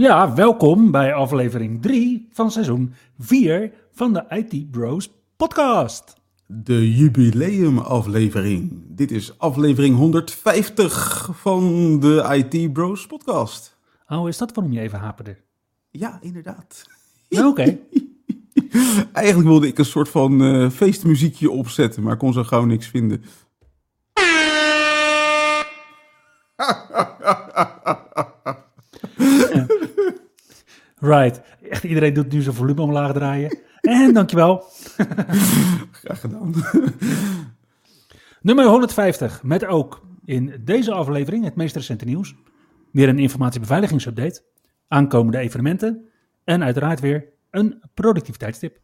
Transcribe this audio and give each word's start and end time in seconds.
Ja, 0.00 0.34
welkom 0.34 0.90
bij 0.90 1.14
aflevering 1.14 1.82
3 1.82 2.28
van 2.32 2.50
seizoen 2.50 2.94
4 3.18 3.72
van 3.92 4.12
de 4.12 4.24
IT 4.28 4.70
Bros 4.70 5.10
podcast. 5.36 6.14
De 6.46 6.94
jubileumaflevering. 6.94 8.82
Dit 8.88 9.10
is 9.10 9.38
aflevering 9.38 9.96
150 9.96 11.28
van 11.32 12.00
de 12.00 12.44
IT 12.50 12.72
Bros 12.72 13.06
podcast. 13.06 13.76
Oh, 14.08 14.28
is 14.28 14.38
dat 14.38 14.54
waarom 14.54 14.72
je 14.72 14.80
even 14.80 14.98
haperde? 14.98 15.36
Ja, 15.90 16.18
inderdaad. 16.20 16.84
Nou, 17.28 17.46
Oké. 17.46 17.78
Eigenlijk 19.12 19.48
wilde 19.48 19.66
ik 19.66 19.78
een 19.78 19.84
soort 19.84 20.08
van 20.08 20.42
eh, 20.42 20.70
feestmuziekje 20.70 21.50
opzetten, 21.50 22.02
maar 22.02 22.16
kon 22.16 22.32
zo 22.32 22.44
gauw 22.44 22.64
niks 22.64 22.86
vinden. 22.86 23.22
Right. 31.00 31.42
Echt 31.70 31.84
iedereen 31.84 32.14
doet 32.14 32.32
nu 32.32 32.42
zijn 32.42 32.54
volume 32.54 32.82
omlaag 32.82 33.12
draaien. 33.12 33.58
En 33.80 34.14
dankjewel. 34.14 34.64
Graag 36.02 36.20
gedaan. 36.20 36.54
Nummer 38.42 38.64
150 38.64 39.42
met 39.42 39.64
ook 39.64 40.02
in 40.24 40.60
deze 40.64 40.92
aflevering 40.92 41.44
het 41.44 41.56
meest 41.56 41.74
recente 41.74 42.04
nieuws. 42.04 42.34
Weer 42.92 43.08
een 43.08 43.18
informatiebeveiligingsupdate. 43.18 44.42
Aankomende 44.88 45.38
evenementen. 45.38 46.08
En 46.44 46.64
uiteraard 46.64 47.00
weer 47.00 47.28
een 47.50 47.82
productiviteitstip. 47.94 48.78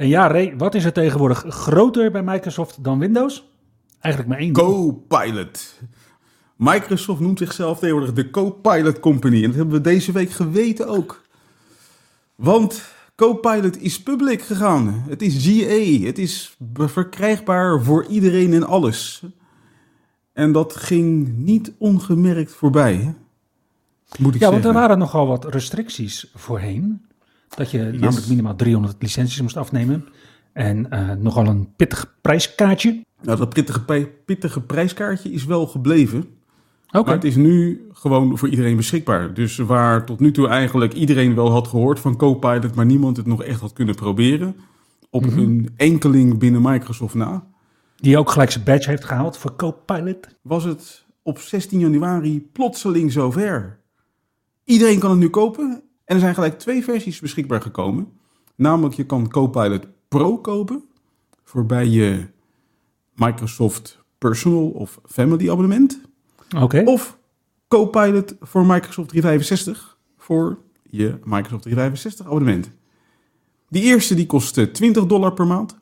En 0.00 0.08
ja, 0.08 0.26
Ray, 0.26 0.56
wat 0.56 0.74
is 0.74 0.84
er 0.84 0.92
tegenwoordig 0.92 1.44
groter 1.48 2.10
bij 2.10 2.22
Microsoft 2.22 2.84
dan 2.84 2.98
Windows? 2.98 3.48
Eigenlijk 3.98 4.34
maar 4.34 4.42
één. 4.42 4.52
Copilot. 4.52 5.80
Microsoft 6.56 7.20
noemt 7.20 7.38
zichzelf 7.38 7.78
tegenwoordig 7.78 8.12
de 8.12 8.30
Copilot 8.30 9.00
Company. 9.00 9.36
En 9.36 9.46
dat 9.46 9.54
hebben 9.54 9.74
we 9.74 9.80
deze 9.80 10.12
week 10.12 10.30
geweten 10.30 10.88
ook. 10.88 11.22
Want 12.34 12.82
Copilot 13.16 13.82
is 13.82 14.02
public 14.02 14.42
gegaan. 14.42 15.04
Het 15.08 15.22
is 15.22 15.46
GA. 15.46 16.06
Het 16.06 16.18
is 16.18 16.56
verkrijgbaar 16.74 17.82
voor 17.82 18.06
iedereen 18.06 18.52
en 18.52 18.66
alles. 18.66 19.22
En 20.32 20.52
dat 20.52 20.76
ging 20.76 21.36
niet 21.36 21.72
ongemerkt 21.78 22.52
voorbij. 22.52 22.94
Hè? 22.94 23.12
Moet 24.18 24.34
ik 24.34 24.40
Ja, 24.40 24.50
want 24.50 24.64
er 24.64 24.72
waren 24.72 24.98
nogal 24.98 25.26
wat 25.26 25.44
restricties 25.44 26.30
voorheen. 26.34 27.08
Dat 27.54 27.70
je 27.70 27.78
namelijk 27.78 28.28
minimaal 28.28 28.56
300 28.56 28.96
licenties 29.02 29.40
moest 29.40 29.56
afnemen. 29.56 30.04
En 30.52 30.90
eh, 30.90 31.10
nogal 31.18 31.46
een 31.46 31.68
pittig 31.76 32.14
prijskaartje. 32.20 33.04
Nou, 33.22 33.38
dat 33.38 33.48
pittige, 33.54 34.08
pittige 34.24 34.60
prijskaartje 34.60 35.32
is 35.32 35.44
wel 35.44 35.66
gebleven. 35.66 36.18
Oké. 36.90 37.04
Maar 37.04 37.14
het 37.14 37.24
is 37.24 37.36
nu 37.36 37.86
gewoon 37.92 38.38
voor 38.38 38.48
iedereen 38.48 38.76
beschikbaar. 38.76 39.34
Dus 39.34 39.56
waar 39.56 40.06
tot 40.06 40.20
nu 40.20 40.30
toe 40.30 40.48
eigenlijk 40.48 40.92
iedereen 40.92 41.34
wel 41.34 41.50
had 41.50 41.68
gehoord 41.68 42.00
van 42.00 42.16
Copilot, 42.16 42.74
maar 42.74 42.86
niemand 42.86 43.16
het 43.16 43.26
nog 43.26 43.42
echt 43.42 43.60
had 43.60 43.72
kunnen 43.72 43.94
proberen. 43.94 44.56
Op 45.10 45.26
Mhm. 45.26 45.38
een 45.38 45.70
enkeling 45.76 46.38
binnen 46.38 46.62
Microsoft 46.62 47.14
na. 47.14 47.46
Die 47.96 48.18
ook 48.18 48.30
gelijk 48.30 48.50
zijn 48.50 48.64
badge 48.64 48.90
heeft 48.90 49.04
gehaald 49.04 49.36
voor 49.36 49.56
Copilot. 49.56 50.28
Was 50.42 50.64
het 50.64 51.04
op 51.22 51.38
16 51.38 51.78
januari 51.78 52.48
plotseling 52.52 53.12
zover. 53.12 53.78
Iedereen 54.64 54.98
kan 54.98 55.10
het 55.10 55.18
nu 55.18 55.28
kopen. 55.28 55.82
En 56.10 56.16
er 56.16 56.22
zijn 56.22 56.34
gelijk 56.34 56.58
twee 56.58 56.84
versies 56.84 57.20
beschikbaar 57.20 57.60
gekomen. 57.62 58.12
Namelijk, 58.54 58.94
je 58.94 59.06
kan 59.06 59.28
Copilot 59.28 59.86
Pro 60.08 60.38
kopen. 60.38 60.84
Voorbij 61.44 61.86
je 61.86 62.26
Microsoft 63.14 64.02
Personal 64.18 64.68
of 64.68 65.00
Family 65.04 65.50
abonnement. 65.50 66.00
Oké. 66.56 66.82
Of 66.84 67.18
Copilot 67.68 68.36
voor 68.40 68.66
Microsoft 68.66 69.08
365 69.08 69.98
voor 70.16 70.58
je 70.82 71.18
Microsoft 71.24 71.62
365 71.62 72.26
abonnement. 72.26 72.70
Die 73.68 73.82
eerste 73.82 74.14
die 74.14 74.26
kost 74.26 74.58
eh, 74.58 74.64
20 74.66 75.06
dollar 75.06 75.32
per 75.32 75.46
maand. 75.46 75.78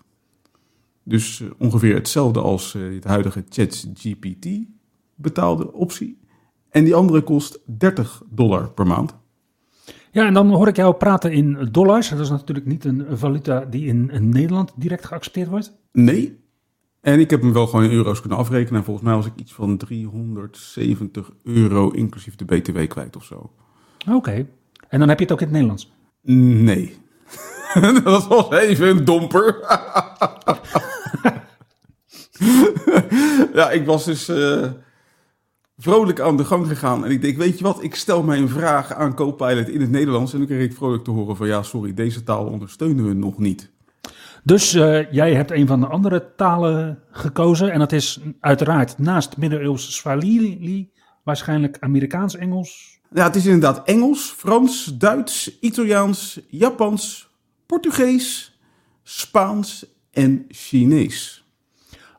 Dus 1.03 1.41
eh, 1.41 1.49
ongeveer 1.59 1.95
hetzelfde 1.95 2.41
als 2.41 2.75
eh, 2.75 2.83
het 2.83 3.05
huidige 3.05 3.45
ChatGPT 3.49 4.49
betaalde 5.15 5.72
optie. 5.72 6.19
En 6.71 6.84
die 6.84 6.95
andere 6.95 7.22
kost 7.22 7.59
30 7.65 8.22
dollar 8.31 8.71
per 8.71 8.87
maand. 8.87 9.16
Ja, 10.19 10.27
en 10.27 10.34
dan 10.34 10.51
hoor 10.51 10.69
ik 10.69 10.77
jou 10.77 10.95
praten 10.95 11.33
in 11.33 11.69
dollars. 11.71 12.09
Dat 12.09 12.19
is 12.19 12.31
natuurlijk 12.31 12.67
niet 12.67 12.84
een 12.84 13.06
valuta 13.12 13.65
die 13.65 13.87
in, 13.87 14.11
Nederland 14.31 14.73
direct 14.77 15.06
geaccepteerd 15.06 15.49
wordt. 15.49 15.73
Nee. 15.93 16.41
En 17.01 17.21
ik 17.21 17.31
heb 17.31 17.41
hem 17.41 17.53
wel 17.53 17.67
gewoon 17.67 17.84
in 17.84 17.91
euro's 17.91 18.21
kunnen 18.21 18.39
afrekenen. 18.39 18.78
En 18.78 18.84
volgens 18.84 19.07
mij 19.07 19.15
was 19.15 19.27
ik 19.27 19.33
iets 19.37 19.53
van 19.53 19.77
370 19.77 21.31
euro 21.43 21.91
inclusief 21.91 22.37
de 22.37 22.45
BTW 22.45 22.87
kwijt 22.89 23.17
of 23.17 23.25
zo. 23.25 23.51
Oké. 24.11 24.47
En 24.89 24.99
dan 24.99 25.09
heb 25.09 25.19
je 25.19 25.25
het 25.25 25.33
ook 25.33 25.41
in 25.41 25.47
het 25.47 25.55
Nederlands. 25.55 25.93
Nee. 26.62 26.95
dat 28.05 28.27
was 28.27 28.51
even 28.51 28.89
een 28.89 29.05
domper. 29.05 29.57
ja, 33.59 33.71
ik 33.71 33.87
was 33.87 34.05
dus 34.05 34.28
eh, 34.28 34.67
vrolijk 35.78 36.21
aan 36.21 36.37
de 36.37 36.44
gang 36.44 36.66
gegaan. 36.66 37.05
En 37.05 37.11
ik 37.11 37.22
denk, 37.22 37.37
weet 37.37 37.59
je 37.59 37.65
wat, 37.65 37.83
ik 37.83 37.94
stel 37.94 38.22
mijn 38.22 38.49
vraag 38.49 38.93
aan 38.93 39.15
Copilot 39.15 39.69
in 39.69 39.81
het 39.81 39.91
Nederlands. 39.91 40.33
En 40.33 40.39
dan 40.39 40.47
kreeg 40.47 40.65
ik 40.65 40.77
vrolijk 40.77 41.05
te 41.05 41.11
horen 41.11 41.37
van, 41.37 41.47
ja, 41.47 41.62
sorry, 41.62 41.94
deze 41.94 42.22
taal 42.22 42.47
ondersteunen 42.47 43.06
we 43.06 43.15
nog 43.15 43.39
niet. 43.39 43.71
Dus 44.43 44.75
eh, 44.75 45.12
jij 45.12 45.34
hebt 45.34 45.50
een 45.50 45.66
van 45.66 45.81
de 45.81 45.87
andere 45.87 46.34
talen 46.37 46.99
gekozen. 47.11 47.72
En 47.72 47.78
dat 47.78 47.93
is 47.93 48.21
uiteraard 48.41 48.99
naast 48.99 49.37
middeleeuws 49.37 49.94
Swahili 49.94 50.91
waarschijnlijk 51.22 51.77
Amerikaans-Engels. 51.81 53.00
Ja, 53.15 53.25
het 53.25 53.37
is 53.37 53.45
inderdaad 53.45 53.87
Engels, 53.87 54.34
Frans, 54.37 54.84
Duits, 54.99 55.59
Italiaans, 55.60 56.41
Japans, 56.49 57.31
Portugees, 57.66 58.59
Spaans 59.03 59.87
en 60.10 60.45
Chinees. 60.49 61.47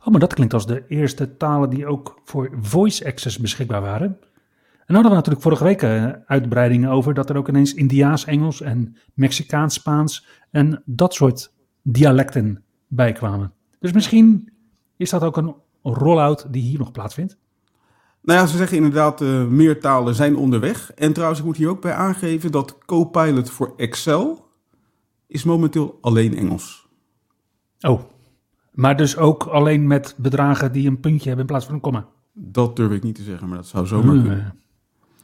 Oh, 0.10 0.16
maar 0.16 0.28
dat 0.28 0.34
klinkt 0.34 0.54
als 0.54 0.68
de 0.68 0.84
eerste 0.88 1.38
talen 1.38 1.70
die 1.70 1.86
ook 1.86 2.22
voor 2.24 2.50
voice 2.62 3.06
access 3.06 3.40
beschikbaar 3.40 3.82
waren. 3.82 4.06
En 4.06 4.96
dan 4.96 4.96
hadden 4.96 5.12
we 5.12 5.18
natuurlijk 5.18 5.44
vorige 5.44 5.64
week 5.64 5.82
eh, 5.82 6.10
uitbreidingen 6.26 6.90
over 6.90 7.14
dat 7.14 7.30
er 7.30 7.38
ook 7.38 7.48
ineens 7.48 7.74
Indiaas 7.74 8.26
Engels 8.26 8.62
en 8.62 8.98
Mexicaans 9.14 9.74
Spaans 9.74 10.28
en 10.52 10.84
dat 10.86 11.14
soort 11.14 11.54
dialecten 11.82 12.64
bij 12.88 13.12
kwamen. 13.12 13.54
Dus 13.80 13.92
misschien 13.92 14.52
is 14.98 15.10
dat 15.10 15.24
ook 15.24 15.38
een 15.38 15.56
rollout 15.84 16.54
die 16.54 16.62
hier 16.62 16.80
nog 16.80 16.92
plaatsvindt. 16.92 17.38
Nou 18.22 18.40
ja, 18.40 18.46
ze 18.46 18.58
zeggen 18.58 18.78
inderdaad, 18.78 19.22
eh 19.22 19.46
meer 19.46 19.80
talen 19.80 20.16
zijn 20.16 20.36
onderweg. 20.36 20.92
En 20.94 21.14
trouwens, 21.14 21.40
ik 21.40 21.46
moet 21.46 21.58
hier 21.58 21.70
ook 21.70 21.82
bij 21.82 21.94
aangeven 21.94 22.52
dat 22.52 22.78
Copilot 22.86 23.50
voor 23.50 23.74
Excel 23.78 24.46
is 25.28 25.44
momenteel 25.44 25.98
alleen 26.02 26.38
Engels. 26.38 26.88
Oh, 27.80 28.02
maar 28.80 28.98
dus 28.98 29.18
ook 29.18 29.44
alleen 29.44 29.88
met 29.88 30.16
bedragen 30.18 30.72
die 30.72 30.88
een 30.88 31.00
puntje 31.00 31.28
hebben 31.28 31.46
in 31.46 31.52
plaats 31.52 31.66
van 31.66 31.74
een 31.74 31.82
komma. 31.82 32.08
Dat 32.34 32.76
durf 32.76 32.92
ik 32.92 33.04
niet 33.04 33.16
te 33.16 33.24
zeggen, 33.24 33.48
maar 33.48 33.58
dat 33.58 33.68
zou 33.68 33.88
zomaar 33.88 34.14
Hmm. 34.14 34.22
kunnen. 34.22 34.54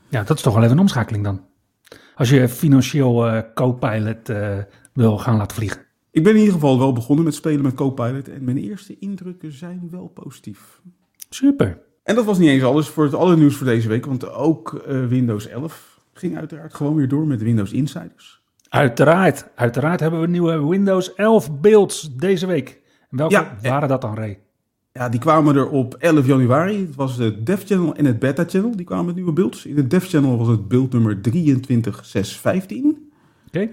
Ja, 0.07 0.24
dat 0.24 0.38
is 0.38 0.44
toch 0.44 0.54
wel 0.54 0.63
even 0.63 0.75
een 0.75 0.81
omschakeling 0.81 1.24
dan. 1.24 1.42
Als 2.16 2.30
je 2.30 2.50
financieel 2.50 3.28
eh 3.28 3.42
co-pilot 3.54 4.30
eh, 4.30 4.57
wil 4.94 5.18
gaan 5.18 5.38
laten 5.38 5.56
vliegen. 5.56 5.81
Ik 6.12 6.24
ben 6.24 6.31
in 6.31 6.40
ieder 6.40 6.54
geval 6.54 6.80
wel 6.80 6.94
begonnen 6.94 7.25
met 7.25 7.36
spelen 7.36 7.62
met 7.62 7.74
Copilot. 7.74 8.30
En 8.30 8.44
mijn 8.44 8.57
eerste 8.57 9.00
indrukken 9.00 9.52
zijn 9.52 9.88
wel 9.92 10.08
positief. 10.08 10.81
Super. 11.30 11.81
En 12.04 12.16
dat 12.16 12.25
was 12.25 12.38
niet 12.38 12.50
eens 12.50 12.63
alles 12.63 12.88
voor 12.88 13.04
het 13.04 13.13
allernieuws 13.13 13.56
voor 13.56 13.68
deze 13.68 13.88
week. 13.88 14.06
Want 14.06 14.31
ook 14.31 14.74
eh, 14.74 15.06
Windows 15.06 15.48
11 15.48 16.00
ging 16.13 16.38
uiteraard 16.38 16.74
gewoon 16.74 16.96
weer 16.96 17.08
door 17.08 17.28
met 17.28 17.42
Windows 17.42 17.72
Insiders. 17.72 18.42
Uiteraard, 18.69 19.48
uiteraard 19.56 20.00
hebben 20.00 20.22
we 20.22 20.28
nieuwe 20.28 20.68
Windows 20.68 21.13
11 21.13 21.60
beelds 21.60 22.16
deze 22.16 22.46
week. 22.46 22.84
Welke 23.16 23.34
Ja, 23.34 23.58
eh, 23.62 23.70
waren 23.70 23.90
dat 23.90 24.02
dan, 24.02 24.16
Ray? 24.16 24.40
Ja, 24.92 25.10
die 25.10 25.20
kwamen 25.20 25.56
er 25.56 25.70
op 25.70 25.94
11 25.94 26.26
januari. 26.26 26.80
Het 26.80 26.96
was 26.96 27.18
de 27.18 27.44
Dev 27.44 27.66
Channel 27.66 27.96
en 27.96 28.06
het 28.06 28.20
Beta 28.20 28.44
Channel. 28.48 28.76
Die 28.76 28.86
kwamen 28.86 29.06
met 29.06 29.16
nieuwe 29.16 29.34
beelds. 29.34 29.66
In 29.66 29.76
het 29.76 29.90
Dev 29.90 30.08
Channel 30.08 30.38
was 30.38 30.48
het 30.48 30.68
beeld 30.68 30.94
nummer 30.94 31.22
23615. 31.22 32.96
Oké. 33.48 33.70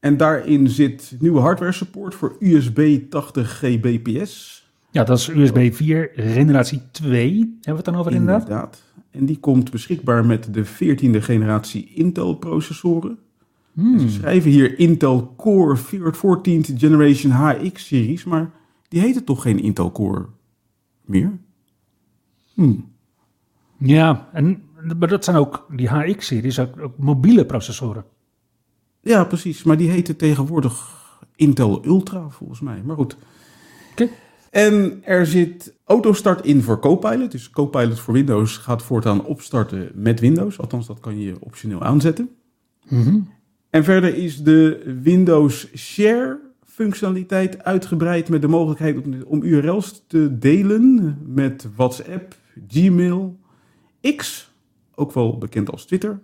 En 0.00 0.16
daarin 0.16 0.68
zit 0.68 1.16
nieuwe 1.18 1.40
hardware 1.40 1.72
support 1.72 2.14
voor 2.14 2.36
USB 2.40 3.10
80 3.10 3.58
Gbps. 3.58 4.64
Ja, 4.90 5.04
dat 5.04 5.18
is 5.18 5.28
USB 5.28 5.74
4 5.74 6.10
generatie 6.14 6.82
2. 6.90 7.36
Hebben 7.38 7.60
we 7.62 7.72
het 7.72 7.84
dan 7.84 7.96
over 7.96 8.12
inderdaad? 8.12 8.42
Inderdaad. 8.42 8.82
En 9.10 9.26
die 9.26 9.38
komt 9.38 9.70
beschikbaar 9.70 10.26
met 10.26 10.54
de 10.54 10.64
14e 10.66 11.22
generatie 11.22 11.92
Intel 11.94 12.34
processoren. 12.34 13.18
Hmm. 13.72 13.98
Ze 13.98 14.08
schrijven 14.08 14.50
hier 14.50 14.78
Intel 14.78 15.34
Core 15.36 15.76
14th 15.76 16.76
Generation 16.76 17.32
HX 17.32 17.86
series, 17.86 18.24
maar 18.24 18.50
die 18.88 19.00
heten 19.00 19.24
toch 19.24 19.42
geen 19.42 19.58
Intel 19.58 19.92
Core 19.92 20.26
meer? 21.04 21.38
Hmm. 22.54 22.94
Ja, 23.78 24.28
en, 24.32 24.62
maar 24.98 25.08
dat 25.08 25.24
zijn 25.24 25.36
ook 25.36 25.66
die 25.70 25.88
HX-series, 25.88 26.58
ook, 26.58 26.80
ook 26.80 26.98
mobiele 26.98 27.46
processoren. 27.46 28.04
Ja, 29.00 29.24
precies. 29.24 29.62
Maar 29.62 29.76
die 29.76 29.90
heten 29.90 30.16
tegenwoordig 30.16 30.94
Intel 31.34 31.84
Ultra, 31.84 32.28
volgens 32.28 32.60
mij. 32.60 32.82
Maar 32.84 32.96
goed. 32.96 33.16
Oké. 33.92 34.08
En 34.50 35.00
er 35.04 35.26
zit 35.26 35.74
autostart 35.84 36.44
in 36.44 36.62
voor 36.62 36.78
Copilot. 36.78 37.30
Dus 37.30 37.50
Copilot 37.50 38.00
voor 38.00 38.14
Windows 38.14 38.56
gaat 38.56 38.82
voortaan 38.82 39.24
opstarten 39.24 39.90
met 39.94 40.20
Windows. 40.20 40.58
Althans, 40.58 40.86
dat 40.86 41.00
kan 41.00 41.18
je 41.18 41.36
optioneel 41.40 41.82
aanzetten. 41.82 42.28
Mhm. 42.88 43.20
En 43.70 43.84
verder 43.84 44.14
is 44.14 44.42
de 44.42 44.94
Windows 45.02 45.76
Share 45.76 46.40
functionaliteit 46.76 47.64
uitgebreid 47.64 48.28
met 48.28 48.40
de 48.40 48.48
mogelijkheid 48.48 49.04
om, 49.04 49.22
om 49.26 49.42
URL's 49.42 50.04
te 50.06 50.38
delen 50.38 51.18
met 51.26 51.68
WhatsApp, 51.76 52.36
Gmail, 52.68 53.38
X, 54.16 54.50
ook 54.94 55.12
wel 55.12 55.38
bekend 55.38 55.70
als 55.70 55.84
Twitter, 55.84 56.20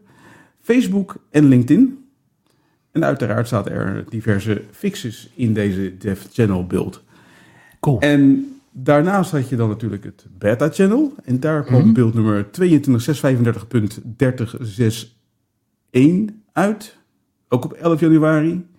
Facebook 0.61 1.17
en 1.31 1.45
LinkedIn. 1.45 2.05
En 2.91 3.05
uiteraard 3.05 3.49
zaten 3.49 3.73
er 3.73 4.05
diverse 4.09 4.63
fixes 4.71 5.31
in 5.35 5.55
deze 5.55 5.97
Dev 5.99 6.23
Channel 6.33 6.67
build. 6.67 7.03
Cool. 7.81 8.01
En 8.01 8.53
daarnaast 8.71 9.31
had 9.31 9.49
je 9.49 9.57
dan 9.57 9.69
natuurlijk 9.69 10.05
het 10.05 10.27
beta 10.39 10.69
channel. 10.71 11.15
En 11.25 11.41
daar 11.41 11.65
kwam 11.65 11.93
beeld 11.93 12.15
nummer 12.15 12.47
22.635.30.6.1 15.97 16.01
uit. 16.53 16.97
Ook 17.49 17.65
op 17.65 17.73
11 17.73 18.01
januari. 18.01 18.71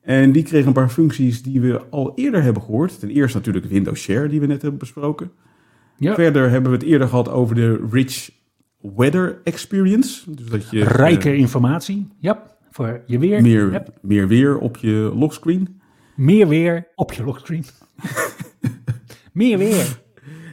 En 0.00 0.32
die 0.32 0.42
kreeg 0.42 0.64
een 0.66 0.72
paar 0.72 0.88
functies 0.90 1.42
die 1.42 1.60
we 1.60 1.80
al 1.90 2.12
eerder 2.14 2.42
hebben 2.42 2.62
gehoord. 2.62 3.00
Ten 3.00 3.10
eerste 3.10 3.36
natuurlijk 3.36 3.66
Windows 3.66 4.00
Share, 4.00 4.28
die 4.28 4.40
we 4.40 4.46
net 4.46 4.62
hebben 4.62 4.78
besproken. 4.80 5.30
Ja. 5.96 6.14
Verder 6.14 6.50
hebben 6.50 6.70
we 6.70 6.76
het 6.76 6.86
eerder 6.86 7.08
gehad 7.08 7.28
over 7.28 7.54
de 7.54 7.86
Rich 7.90 8.30
Weather 8.80 9.40
Experience. 9.44 10.34
Dus 10.34 10.46
dat 10.46 10.70
je 10.70 10.84
Rijke 10.84 11.30
eh, 11.30 11.38
informatie. 11.38 12.08
Ja, 12.18 12.42
voor 12.70 13.02
je 13.06 13.18
weer. 13.18 13.42
meer, 13.42 13.70
Yep. 13.72 13.98
meer 14.02 14.28
weer 14.28 14.58
op 14.58 14.76
je 14.76 15.12
lockscreen. 15.14 15.80
Meer 16.16 16.48
weer 16.48 16.88
op 16.94 17.12
je 17.12 17.24
lockscreen. 17.24 17.64
Meer 19.32 19.58
weer. 19.58 20.00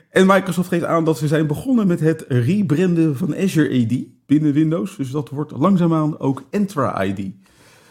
En 0.09 0.25
Microsoft 0.25 0.67
geeft 0.67 0.83
aan 0.83 1.05
dat 1.05 1.17
ze 1.17 1.27
zijn 1.27 1.47
begonnen 1.47 1.87
met 1.87 1.99
het 1.99 2.25
rebranden 2.27 3.17
van 3.17 3.35
Azure 3.35 3.83
AD 3.83 3.97
binnen 4.25 4.53
Windows. 4.53 4.95
Dus 4.95 5.11
dat 5.11 5.29
wordt 5.29 5.51
langzaamaan 5.51 6.19
ook 6.19 6.43
Entra 6.49 7.03
ID. 7.03 7.31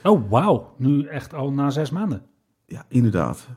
Oh, 0.06 0.30
wauw. 0.30 0.74
Nu 0.78 1.06
echt 1.06 1.34
al 1.34 1.52
na 1.52 1.70
zes 1.70 1.90
maanden. 1.90 2.22
Ja, 2.66 2.84
inderdaad. 2.88 3.48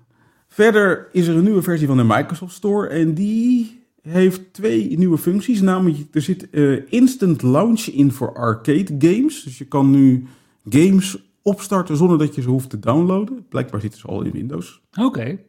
Verder 0.47 1.07
is 1.11 1.27
er 1.27 1.35
een 1.35 1.43
nieuwe 1.43 1.61
versie 1.61 1.87
van 1.87 1.97
de 1.97 2.03
Microsoft 2.03 2.53
Store 2.53 2.87
en 2.87 3.13
die 3.13 3.83
heeft 4.01 4.53
twee 4.53 4.97
nieuwe 4.97 5.17
functies. 5.17 5.61
Namelijk, 5.61 5.97
er 6.11 6.21
zit 6.21 6.49
eh, 6.49 6.91
instant 6.91 7.41
launch 7.41 7.81
in 7.81 8.11
voor 8.11 8.33
arcade 8.33 8.95
games. 8.99 9.43
Dus 9.43 9.57
je 9.57 9.65
kan 9.65 9.91
nu 9.91 10.27
games 10.69 11.17
opstarten 11.41 11.97
zonder 11.97 12.17
dat 12.17 12.35
je 12.35 12.41
ze 12.41 12.49
hoeft 12.49 12.69
te 12.69 12.79
downloaden. 12.79 13.45
Blijkbaar 13.49 13.81
zitten 13.81 13.99
ze 13.99 14.07
al 14.07 14.21
in 14.21 14.31
Windows. 14.31 14.81
Oké. 14.99 15.39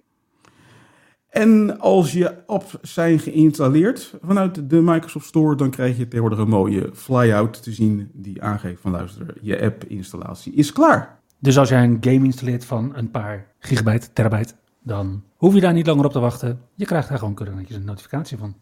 En 1.30 1.80
als 1.80 2.12
je 2.12 2.46
apps 2.46 2.76
zijn 2.82 3.18
geïnstalleerd 3.18 4.14
vanuit 4.22 4.70
de 4.70 4.80
Microsoft 4.80 5.26
Store, 5.26 5.56
dan 5.56 5.70
krijg 5.70 5.96
je 5.96 6.04
tegenwoordig 6.08 6.38
een 6.38 6.48
mooie 6.48 6.90
flyout 6.92 7.62
te 7.62 7.72
zien 7.72 8.10
die 8.12 8.42
aangeeft 8.42 8.80
van 8.80 8.90
luister, 8.90 9.34
je 9.40 9.60
app-installatie 9.62 10.52
is 10.52 10.72
klaar. 10.72 11.20
Dus 11.38 11.58
als 11.58 11.68
jij 11.68 11.84
een 11.84 11.98
game 12.00 12.24
installeert 12.24 12.64
van 12.64 12.96
een 12.96 13.10
paar 13.10 13.46
gigabyte, 13.58 14.12
terabyte, 14.12 14.54
dan 14.82 15.22
hoef 15.36 15.54
je 15.54 15.60
daar 15.60 15.72
niet 15.72 15.86
langer 15.86 16.04
op 16.04 16.12
te 16.12 16.18
wachten. 16.18 16.60
Je 16.74 16.84
krijgt 16.84 17.08
daar 17.08 17.18
gewoon 17.18 17.34
keurig 17.34 17.70
een 17.70 17.84
notificatie 17.84 18.38
van. 18.38 18.54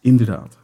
Inderdaad. 0.00 0.58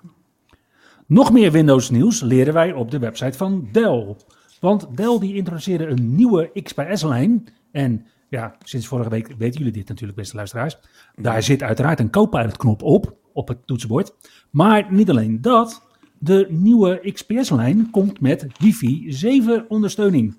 Nog 1.06 1.32
meer 1.32 1.52
Windows 1.52 1.90
nieuws 1.90 2.20
leren 2.20 2.54
wij 2.54 2.72
op 2.72 2.90
de 2.90 2.98
website 2.98 3.38
van 3.38 3.68
Dell. 3.72 4.16
Want 4.60 4.96
Dell 4.96 5.18
die 5.18 5.34
introduceerde 5.34 5.86
een 5.86 6.14
nieuwe 6.14 6.50
XPS-lijn. 6.62 7.46
En 7.70 8.06
ja, 8.32 8.56
sinds 8.62 8.86
vorige 8.86 9.10
week 9.10 9.34
weten 9.38 9.58
jullie 9.58 9.72
dit 9.72 9.88
natuurlijk, 9.88 10.18
beste 10.18 10.36
luisteraars. 10.36 10.78
Daar 11.14 11.42
zit 11.42 11.62
uiteraard 11.62 12.00
een 12.00 12.10
Copilot-knop 12.10 12.82
op, 12.82 13.16
op 13.32 13.48
het 13.48 13.66
toetsenbord. 13.66 14.14
Maar 14.50 14.92
niet 14.92 15.10
alleen 15.10 15.40
dat, 15.40 15.86
de 16.18 16.46
nieuwe 16.50 17.12
XPS-lijn 17.12 17.90
komt 17.90 18.20
met 18.20 18.46
Wifi 18.58 19.12
7 19.12 19.64
ondersteuning. 19.68 20.36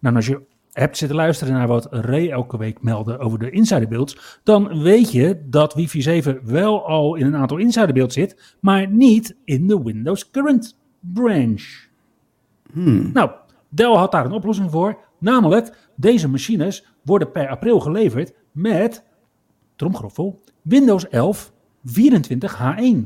Nou, 0.00 0.16
als 0.16 0.26
je 0.26 0.40
hebt 0.72 0.96
zitten 0.96 1.16
luisteren 1.16 1.54
naar 1.54 1.66
wat 1.66 1.86
Ray 1.90 2.30
elke 2.30 2.58
week 2.58 2.82
meldde 2.82 3.18
over 3.18 3.38
de 3.38 3.50
insiderbeelds, 3.50 4.40
dan 4.42 4.82
weet 4.82 5.12
je 5.12 5.46
dat 5.46 5.74
Wifi 5.74 6.02
7 6.02 6.40
wel 6.42 6.86
al 6.86 7.14
in 7.14 7.26
een 7.26 7.36
aantal 7.36 7.56
insiderbeelds 7.56 8.14
zit, 8.14 8.56
maar 8.60 8.90
niet 8.90 9.36
in 9.44 9.66
de 9.66 9.82
Windows 9.82 10.30
Current 10.30 10.78
branch. 11.00 11.84
Nou, 13.12 13.30
Dell 13.68 13.94
had 13.94 14.12
daar 14.12 14.24
een 14.24 14.32
oplossing 14.32 14.70
voor, 14.70 14.98
namelijk 15.18 15.90
deze 15.94 16.28
machines 16.28 16.86
worden 17.02 17.30
per 17.30 17.48
april 17.48 17.80
geleverd 17.80 18.32
met, 18.52 19.04
tromgeroffel, 19.76 20.42
Windows 20.62 21.08
11 21.08 21.52
24H1. 21.86 22.96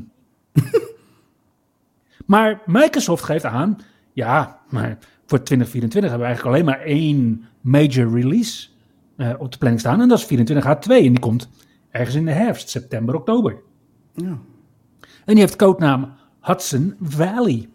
maar 2.25 2.61
Microsoft 2.65 3.23
geeft 3.23 3.45
aan, 3.45 3.77
ja, 4.13 4.61
maar 4.69 4.97
voor 5.25 5.43
2024 5.43 6.11
hebben 6.11 6.19
we 6.19 6.33
eigenlijk 6.33 6.55
alleen 6.55 6.65
maar 6.65 6.85
één 6.85 7.45
major 7.61 8.13
release 8.13 8.67
eh, 9.15 9.33
op 9.37 9.51
de 9.51 9.57
planning 9.57 9.81
staan. 9.81 10.01
En 10.01 10.07
dat 10.07 10.19
is 10.19 10.37
24H2 10.37 10.91
en 10.91 11.01
die 11.01 11.19
komt 11.19 11.49
ergens 11.89 12.15
in 12.15 12.25
de 12.25 12.31
herfst, 12.31 12.69
september, 12.69 13.15
oktober. 13.15 13.61
Ja. 14.13 14.39
En 15.25 15.33
die 15.33 15.39
heeft 15.39 15.55
codenaam 15.55 16.13
Hudson 16.41 16.95
Valley. 17.01 17.69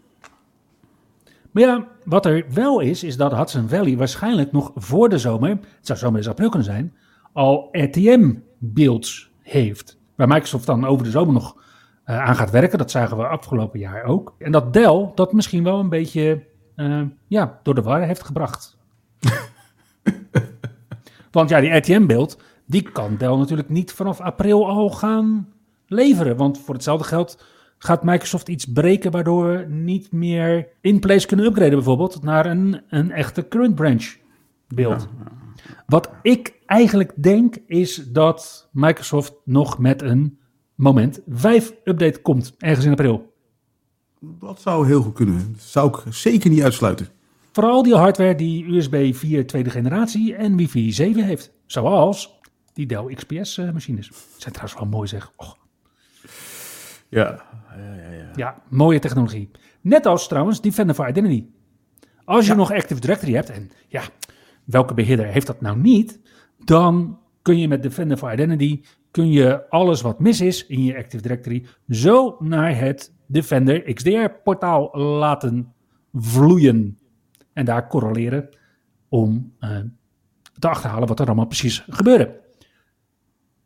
Maar 1.57 1.65
ja, 1.65 1.87
wat 2.03 2.25
er 2.25 2.45
wel 2.53 2.79
is, 2.79 3.03
is 3.03 3.17
dat 3.17 3.31
Hudson 3.31 3.69
Valley 3.69 3.97
waarschijnlijk 3.97 4.51
nog 4.51 4.71
voor 4.75 5.09
de 5.09 5.17
zomer, 5.17 5.49
het 5.49 5.59
zou 5.81 5.99
zomaar 5.99 6.17
eens 6.17 6.29
april 6.29 6.49
kunnen 6.49 6.67
zijn, 6.67 6.93
al 7.33 7.69
RTM-beelds 7.71 9.31
heeft. 9.41 9.97
Waar 10.15 10.27
Microsoft 10.27 10.65
dan 10.65 10.85
over 10.85 11.03
de 11.03 11.11
zomer 11.11 11.33
nog 11.33 11.57
eh, 12.03 12.19
aan 12.19 12.35
gaat 12.35 12.51
werken. 12.51 12.77
Dat 12.77 12.91
zagen 12.91 13.17
we 13.17 13.27
afgelopen 13.27 13.79
jaar 13.79 14.03
ook. 14.03 14.35
En 14.39 14.51
dat 14.51 14.73
Dell 14.73 15.11
dat 15.15 15.33
misschien 15.33 15.63
wel 15.63 15.79
een 15.79 15.89
beetje 15.89 16.43
eh, 16.75 17.01
ja, 17.27 17.59
door 17.63 17.75
de 17.75 17.81
war 17.81 18.01
heeft 18.01 18.23
gebracht. 18.23 18.77
Want 21.31 21.49
ja, 21.49 21.59
die 21.59 21.75
RTM-beeld, 21.75 22.41
die 22.65 22.91
kan 22.91 23.15
Dell 23.17 23.35
natuurlijk 23.35 23.69
niet 23.69 23.91
vanaf 23.91 24.19
april 24.19 24.67
al 24.67 24.89
gaan 24.89 25.53
leveren. 25.87 26.37
Want 26.37 26.59
voor 26.59 26.73
hetzelfde 26.73 27.07
geld 27.07 27.43
gaat 27.77 28.03
Microsoft 28.03 28.49
iets 28.49 28.65
breken 28.65 29.11
waardoor 29.11 29.51
we 29.51 29.65
niet 29.69 30.11
meer 30.11 30.67
in 30.81 30.99
place 30.99 31.27
kunnen 31.27 31.45
upgraden 31.45 31.73
bijvoorbeeld 31.73 32.23
naar 32.23 32.45
een, 32.45 32.81
een 32.89 33.11
echte 33.11 33.47
current 33.47 33.75
branch 33.75 34.15
beeld. 34.67 35.07
Wat 35.85 36.11
ik 36.21 36.53
eigenlijk 36.65 37.13
denk 37.15 37.55
is 37.65 37.95
dat 38.11 38.69
Microsoft 38.71 39.33
nog 39.43 39.77
met 39.77 40.01
een 40.01 40.39
moment 40.75 41.21
5 41.27 41.73
update 41.83 42.21
komt, 42.21 42.55
ergens 42.57 42.85
in 42.85 42.91
april. 42.91 43.35
Dat 44.19 44.61
zou 44.61 44.87
heel 44.87 45.01
goed 45.01 45.13
kunnen. 45.13 45.51
Dat 45.51 45.61
zou 45.61 45.87
ik 45.89 46.13
zeker 46.13 46.49
niet 46.49 46.63
uitsluiten. 46.63 47.07
Vooral 47.51 47.83
die 47.83 47.95
hardware 47.95 48.35
die 48.35 48.75
USB 48.75 49.13
4 49.13 49.47
tweede 49.47 49.69
generatie 49.69 50.35
en 50.35 50.55
Wi-Fi 50.55 50.91
7 50.91 51.23
heeft. 51.23 51.51
Zoals 51.65 52.39
die 52.73 52.85
Dell 52.85 53.13
XPS 53.13 53.57
eh. 53.57 53.69
Zijn 54.37 54.53
trouwens 54.53 54.73
wel 54.73 54.85
mooi 54.85 55.07
zeg. 55.07 55.31
Och, 55.35 55.57
Ja. 57.09 57.41
ja, 57.77 57.93
ja, 57.93 58.11
ja. 58.11 58.31
ja, 58.35 58.61
mooie 58.69 58.99
technologie. 58.99 59.51
Net 59.81 60.05
als 60.05 60.27
trouwens 60.27 60.61
Defender 60.61 60.95
for 60.95 61.07
Identity. 61.07 61.45
Als 62.25 62.47
je 62.47 62.53
nog 62.53 62.71
Active 62.71 62.99
Directory 62.99 63.33
hebt, 63.33 63.49
en 63.49 63.71
ja, 63.87 64.01
welke 64.63 64.93
beheerder 64.93 65.25
heeft 65.25 65.47
dat 65.47 65.61
nou 65.61 65.77
niet? 65.77 66.19
Dan 66.65 67.19
kun 67.41 67.59
je 67.59 67.67
met 67.67 67.83
Defender 67.83 68.17
for 68.17 68.33
Identity, 68.33 68.81
kun 69.11 69.31
je 69.31 69.69
alles 69.69 70.01
wat 70.01 70.19
mis 70.19 70.41
is 70.41 70.65
in 70.65 70.83
je 70.83 70.97
Active 70.97 71.21
Directory, 71.21 71.65
zo 71.89 72.35
naar 72.39 72.77
het 72.77 73.13
Defender 73.25 73.93
XDR 73.93 74.29
portaal 74.43 74.97
laten 74.97 75.73
vloeien. 76.13 76.97
En 77.53 77.65
daar 77.65 77.87
correleren 77.87 78.49
om 79.09 79.53
eh, 79.59 79.77
te 80.59 80.67
achterhalen 80.69 81.07
wat 81.07 81.19
er 81.19 81.25
allemaal 81.25 81.45
precies 81.45 81.85
gebeurde. 81.89 82.39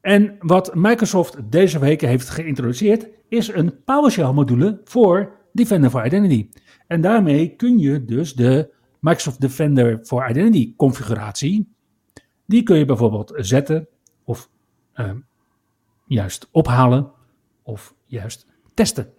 En 0.01 0.36
wat 0.39 0.75
Microsoft 0.75 1.51
deze 1.51 1.79
week 1.79 2.01
heeft 2.01 2.29
geïntroduceerd, 2.29 3.08
is 3.27 3.48
een 3.48 3.84
PowerShell 3.84 4.31
module 4.31 4.81
voor 4.84 5.38
Defender 5.53 5.89
for 5.89 6.05
Identity. 6.05 6.50
En 6.88 7.01
daarmee 7.01 7.55
kun 7.55 7.79
je 7.79 8.05
dus 8.05 8.34
de 8.34 8.74
Microsoft 9.00 9.41
Defender 9.41 10.00
for 10.03 10.29
Identity 10.29 10.75
configuratie, 10.75 11.74
die 12.46 12.63
kun 12.63 12.77
je 12.77 12.86
bijvoorbeeld 12.86 13.34
zetten 13.36 13.88
of 14.24 14.50
ehm, 14.93 15.17
juist 16.05 16.48
ophalen 16.51 17.12
of 17.63 17.96
juist 18.05 18.48
testen. 18.74 19.13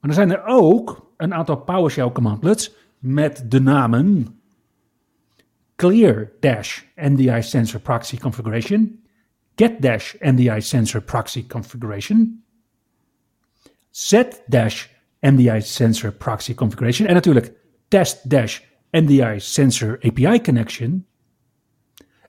Maar 0.00 0.10
er 0.10 0.12
zijn 0.12 0.30
er 0.30 0.44
ook 0.44 1.12
een 1.16 1.34
aantal 1.34 1.56
PowerShell 1.56 2.12
commandlets 2.12 2.74
met 2.98 3.44
de 3.48 3.60
namen 3.60 4.40
clear 5.76 6.32
dash 6.40 6.82
MDI 6.96 7.42
sensor 7.42 7.80
proxy 7.80 8.18
configuration, 8.18 9.02
get 9.58 9.80
dash 9.82 10.14
MDI 10.20 10.60
sensor 10.60 11.02
proxy 11.02 11.46
configuration, 11.46 12.42
set 13.90 14.42
dash 14.46 14.86
MDI 15.20 15.60
sensor 15.60 16.12
proxy 16.12 16.54
configuration 16.54 17.06
en 17.06 17.14
natuurlijk 17.14 17.52
test 17.88 18.30
dash 18.30 18.60
MDI 18.90 19.40
sensor 19.40 19.98
API 20.00 20.40
connection. 20.40 21.06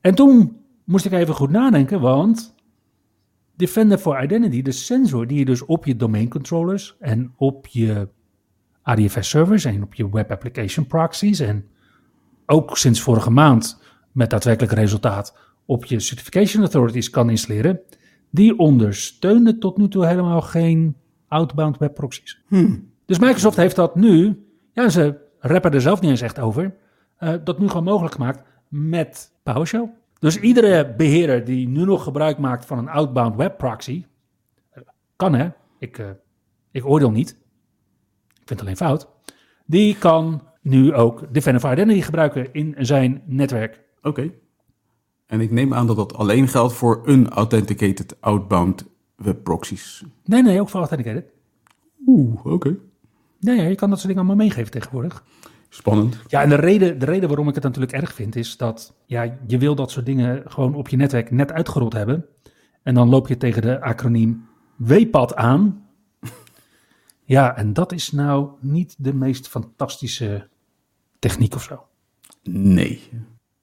En 0.02 0.16
toen 0.16 0.58
moest 0.84 1.06
ik 1.06 1.12
even 1.12 1.36
goed 1.36 1.50
nadenken, 1.50 2.00
want 2.00 2.56
Defender 3.56 3.98
for 3.98 4.24
Identity, 4.24 4.62
de 4.62 4.72
sensor 4.72 5.28
die 5.28 5.40
je 5.40 5.46
dus 5.46 5.66
op 5.66 5.86
je 5.86 5.96
domain 5.96 6.30
controllers 6.30 6.96
en 7.00 7.34
op 7.36 7.68
je 7.68 8.10
ADFS 8.82 9.30
servers 9.30 9.66
en 9.66 9.84
op 9.84 9.94
je 9.94 10.10
web 10.10 10.32
application 10.32 10.88
proxies 10.88 11.40
en 11.40 11.68
ook 12.46 12.78
sinds 12.78 13.02
vorige 13.02 13.30
maand 13.30 13.82
met 14.12 14.30
daadwerkelijk 14.30 14.74
resultaat 14.74 15.49
op 15.70 15.86
je 15.86 16.00
certification 16.00 16.64
authorities 16.64 17.10
kan 17.10 17.30
installeren, 17.30 17.80
die 18.30 18.58
ondersteunen 18.58 19.60
tot 19.60 19.78
nu 19.78 19.88
toe 19.88 20.06
helemaal 20.06 20.42
geen 20.42 20.96
outbound 21.28 21.78
web 21.78 21.94
proxies. 21.94 22.42
Dus 23.06 23.20
Microsoft 23.20 23.58
heeft 23.58 23.76
dat 23.76 23.96
nu, 23.96 24.46
ja, 24.74 24.90
ze 24.90 25.18
rappen 25.40 25.72
er 25.72 25.82
zelf 25.82 26.02
niet 26.02 26.10
eens 26.10 26.22
echt 26.22 26.40
over, 26.40 26.76
uh, 27.20 27.34
dat 27.44 27.60
nu 27.60 27.68
gewoon 27.68 27.84
mogelijk 27.84 28.14
gemaakt 28.14 28.44
met 28.68 29.32
PowerShell. 29.44 29.92
Dus 30.20 30.40
iedere 30.40 30.94
beheerder 30.96 31.46
die 31.46 31.68
nu 31.68 31.86
nog 31.86 32.04
gebruik 32.04 32.38
maakt 32.38 32.66
van 32.66 32.78
een 32.78 32.90
outbound 32.90 33.36
web 33.36 33.58
proxy, 33.58 34.06
uh, 34.78 34.84
kan 35.16 35.34
hè, 35.34 35.50
ik, 35.80 35.98
uh, 35.98 36.10
ik 36.72 36.86
oordeel 36.86 37.12
niet, 37.12 37.30
ik 38.30 38.48
vind 38.48 38.50
het 38.50 38.62
alleen 38.62 38.78
fout, 38.78 39.08
die 39.66 39.98
kan 39.98 40.42
nu 40.62 40.94
ook 40.94 41.34
Defender 41.34 41.62
for 41.62 41.72
Identity 41.72 42.02
gebruiken 42.02 42.54
in 42.54 42.76
zijn 42.78 43.22
netwerk. 43.26 43.84
Oké. 43.98 44.08
Okay. 44.08 44.34
En 45.30 45.42
ik 45.42 45.52
neem 45.52 45.74
aan 45.74 45.88
dat 45.88 45.96
dat 45.96 46.14
alleen 46.14 46.48
geldt 46.48 46.74
voor 46.74 47.02
unauthenticated 47.06 48.16
outbound 48.20 48.86
web 49.16 49.44
proxies. 49.44 50.04
Nee, 50.24 50.44
nee, 50.44 50.62
ook 50.62 50.70
voor 50.70 50.80
authenticated. 50.80 51.26
Oeh, 52.06 52.36
oké. 52.38 52.50
Okay. 52.54 52.78
Nee, 53.40 53.56
ja, 53.56 53.64
je 53.64 53.76
kan 53.76 53.90
dat 53.90 54.00
soort 54.00 54.10
dingen 54.10 54.28
allemaal 54.28 54.46
meegeven 54.46 54.72
tegenwoordig. 54.72 55.24
Spannend. 55.70 56.20
Ja, 56.28 56.42
en 56.42 56.50
de 56.50 56.56
reden, 56.56 57.00
de 57.00 57.06
reden 57.06 57.28
waarom 57.28 57.48
ik 57.48 57.56
het 57.56 57.64
natuurlijk 57.64 57.92
erg 57.92 58.14
vind 58.14 58.36
is 58.36 58.58
dat 58.58 58.94
ja, 59.06 59.38
je 59.48 59.58
wil 59.58 59.76
dat 59.76 59.92
soort 59.92 60.06
dingen 60.06 60.44
gewoon 60.46 60.76
op 60.76 60.88
je 60.88 60.98
netwerk 60.98 61.32
net 61.32 61.52
uitgerold 61.52 61.94
hebben. 61.94 62.26
En 62.84 62.94
dan 62.94 63.10
loop 63.10 63.28
je 63.28 63.38
tegen 63.38 63.62
de 63.62 63.82
acroniem 63.82 64.48
WPAD 64.76 65.36
aan. 65.36 65.86
ja, 67.36 67.58
en 67.58 67.74
dat 67.74 67.92
is 67.92 68.12
nou 68.12 68.50
niet 68.60 68.96
de 68.98 69.14
meest 69.14 69.48
fantastische 69.48 70.48
techniek 71.20 71.56
of 71.56 71.64
zo. 71.64 71.86
Nee. 72.44 73.10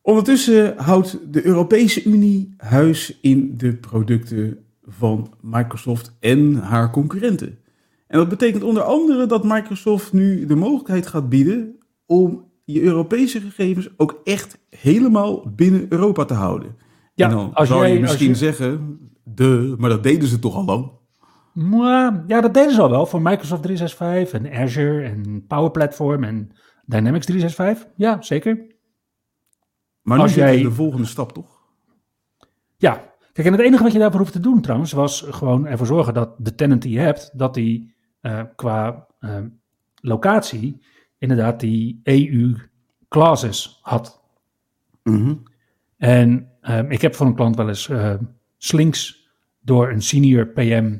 Ondertussen 0.06 0.74
houdt 0.76 1.18
de 1.32 1.46
Europese 1.46 2.04
Unie 2.04 2.54
huis 2.56 3.18
in 3.20 3.56
de 3.56 3.74
producten 3.76 4.58
van 4.82 5.34
Microsoft 5.40 6.16
en 6.20 6.54
haar 6.54 6.90
concurrenten. 6.90 7.58
En 8.06 8.18
dat 8.18 8.28
betekent 8.28 8.62
onder 8.62 8.82
andere 8.82 9.26
dat 9.26 9.44
Microsoft 9.44 10.12
nu 10.12 10.46
de 10.46 10.54
mogelijkheid 10.54 11.06
gaat 11.06 11.28
bieden 11.28 11.76
om 12.06 12.44
je 12.64 12.82
Europese 12.82 13.40
gegevens 13.40 13.88
ook 13.96 14.20
echt 14.24 14.58
helemaal 14.70 15.50
binnen 15.54 15.86
Europa 15.88 16.24
te 16.24 16.34
houden. 16.34 16.76
Ja, 17.14 17.28
en 17.28 17.36
dan 17.36 17.54
als 17.54 17.68
zou 17.68 17.86
je, 17.86 17.92
je 17.92 18.00
misschien 18.00 18.28
je... 18.28 18.34
zeggen, 18.34 18.98
de, 19.24 19.74
maar 19.78 19.90
dat 19.90 20.02
deden 20.02 20.28
ze 20.28 20.38
toch 20.38 20.54
al 20.54 20.64
lang? 20.64 20.90
Ja, 22.26 22.40
dat 22.40 22.54
deden 22.54 22.74
ze 22.74 22.80
al 22.80 22.90
wel 22.90 23.06
voor 23.06 23.22
Microsoft 23.22 23.62
365 23.62 24.40
en 24.40 24.62
Azure 24.62 25.02
en 25.02 25.44
Power 25.46 25.70
Platform 25.70 26.24
en 26.24 26.50
Dynamics 26.84 27.26
365. 27.26 27.88
Ja, 27.96 28.22
zeker. 28.22 28.74
Maar 30.06 30.16
nu 30.16 30.22
als 30.22 30.34
jij 30.34 30.62
de 30.62 30.70
volgende 30.70 31.06
stap 31.06 31.32
toch? 31.32 31.60
Ja, 32.76 33.12
kijk, 33.32 33.46
en 33.46 33.52
het 33.52 33.62
enige 33.62 33.82
wat 33.82 33.92
je 33.92 33.98
daarvoor 33.98 34.20
hoeft 34.20 34.32
te 34.32 34.40
doen 34.40 34.60
trouwens, 34.60 34.92
was 34.92 35.24
gewoon 35.30 35.66
ervoor 35.66 35.86
zorgen 35.86 36.14
dat 36.14 36.34
de 36.38 36.54
tenant 36.54 36.82
die 36.82 36.92
je 36.92 36.98
hebt, 36.98 37.30
dat 37.38 37.54
die 37.54 37.94
uh, 38.22 38.42
qua 38.56 39.06
uh, 39.20 39.38
locatie 39.94 40.82
inderdaad 41.18 41.60
die 41.60 42.00
EU-clauses 42.02 43.78
had. 43.82 44.22
Mm 45.02 45.14
-hmm. 45.14 45.42
En 45.96 46.50
uh, 46.62 46.90
ik 46.90 47.00
heb 47.00 47.14
voor 47.14 47.26
een 47.26 47.34
klant 47.34 47.56
wel 47.56 47.68
eens 47.68 47.90
slinks 48.56 49.28
door 49.60 49.90
een 49.90 50.02
senior 50.02 50.46
PM 50.46 50.96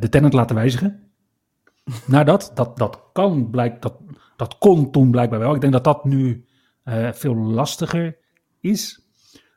de 0.00 0.08
tenant 0.08 0.32
laten 0.32 0.56
wijzigen. 0.56 1.10
nou, 2.06 2.24
dat, 2.24 2.50
dat, 2.54 2.78
dat 2.78 3.02
kan 3.12 3.50
blijkt, 3.50 3.82
dat, 3.82 3.96
dat 4.36 4.58
kon 4.58 4.90
toen 4.90 5.10
blijkbaar 5.10 5.38
wel. 5.38 5.54
Ik 5.54 5.60
denk 5.60 5.72
dat 5.72 5.84
dat 5.84 6.04
nu 6.04 6.44
veel 7.12 7.34
lastiger 7.34 8.19
is. 8.60 9.08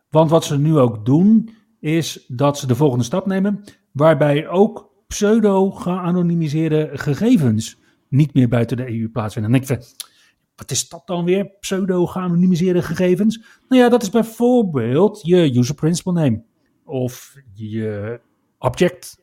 Want 0.10 0.30
wat 0.30 0.46
ze 0.46 0.58
nu 0.58 0.78
ook 0.78 1.06
doen, 1.06 1.50
is 1.80 2.26
dat 2.28 2.58
ze 2.58 2.68
de 2.68 2.76
volgende 2.76 3.04
stap 3.04 3.26
nemen, 3.26 3.64
waarbij 3.92 4.48
ook 4.48 4.92
pseudo-geanonimiseerde 5.08 6.90
gegevens 6.94 7.82
niet 8.10 8.34
meer 8.34 8.48
buiten 8.48 8.78
de 8.78 9.00
EU 9.00 9.10
plaatsvinden. 9.10 9.52
Denk 9.52 9.70
ik 9.70 9.86
wat 10.56 10.72
is 10.72 10.90
dat 10.90 11.08
dan 11.08 11.26
weer? 11.26 11.50
Pseudo-geanonimiseerde 11.60 12.82
gegevens? 12.82 13.38
Nou 13.68 13.82
ja, 13.82 13.90
dat 13.90 14.02
is 14.02 14.10
bijvoorbeeld 14.10 15.20
je 15.24 15.58
user 15.58 15.76
principal 15.76 16.14
name. 16.14 16.44
Of 16.84 17.36
je 17.54 18.20
object 18.58 19.18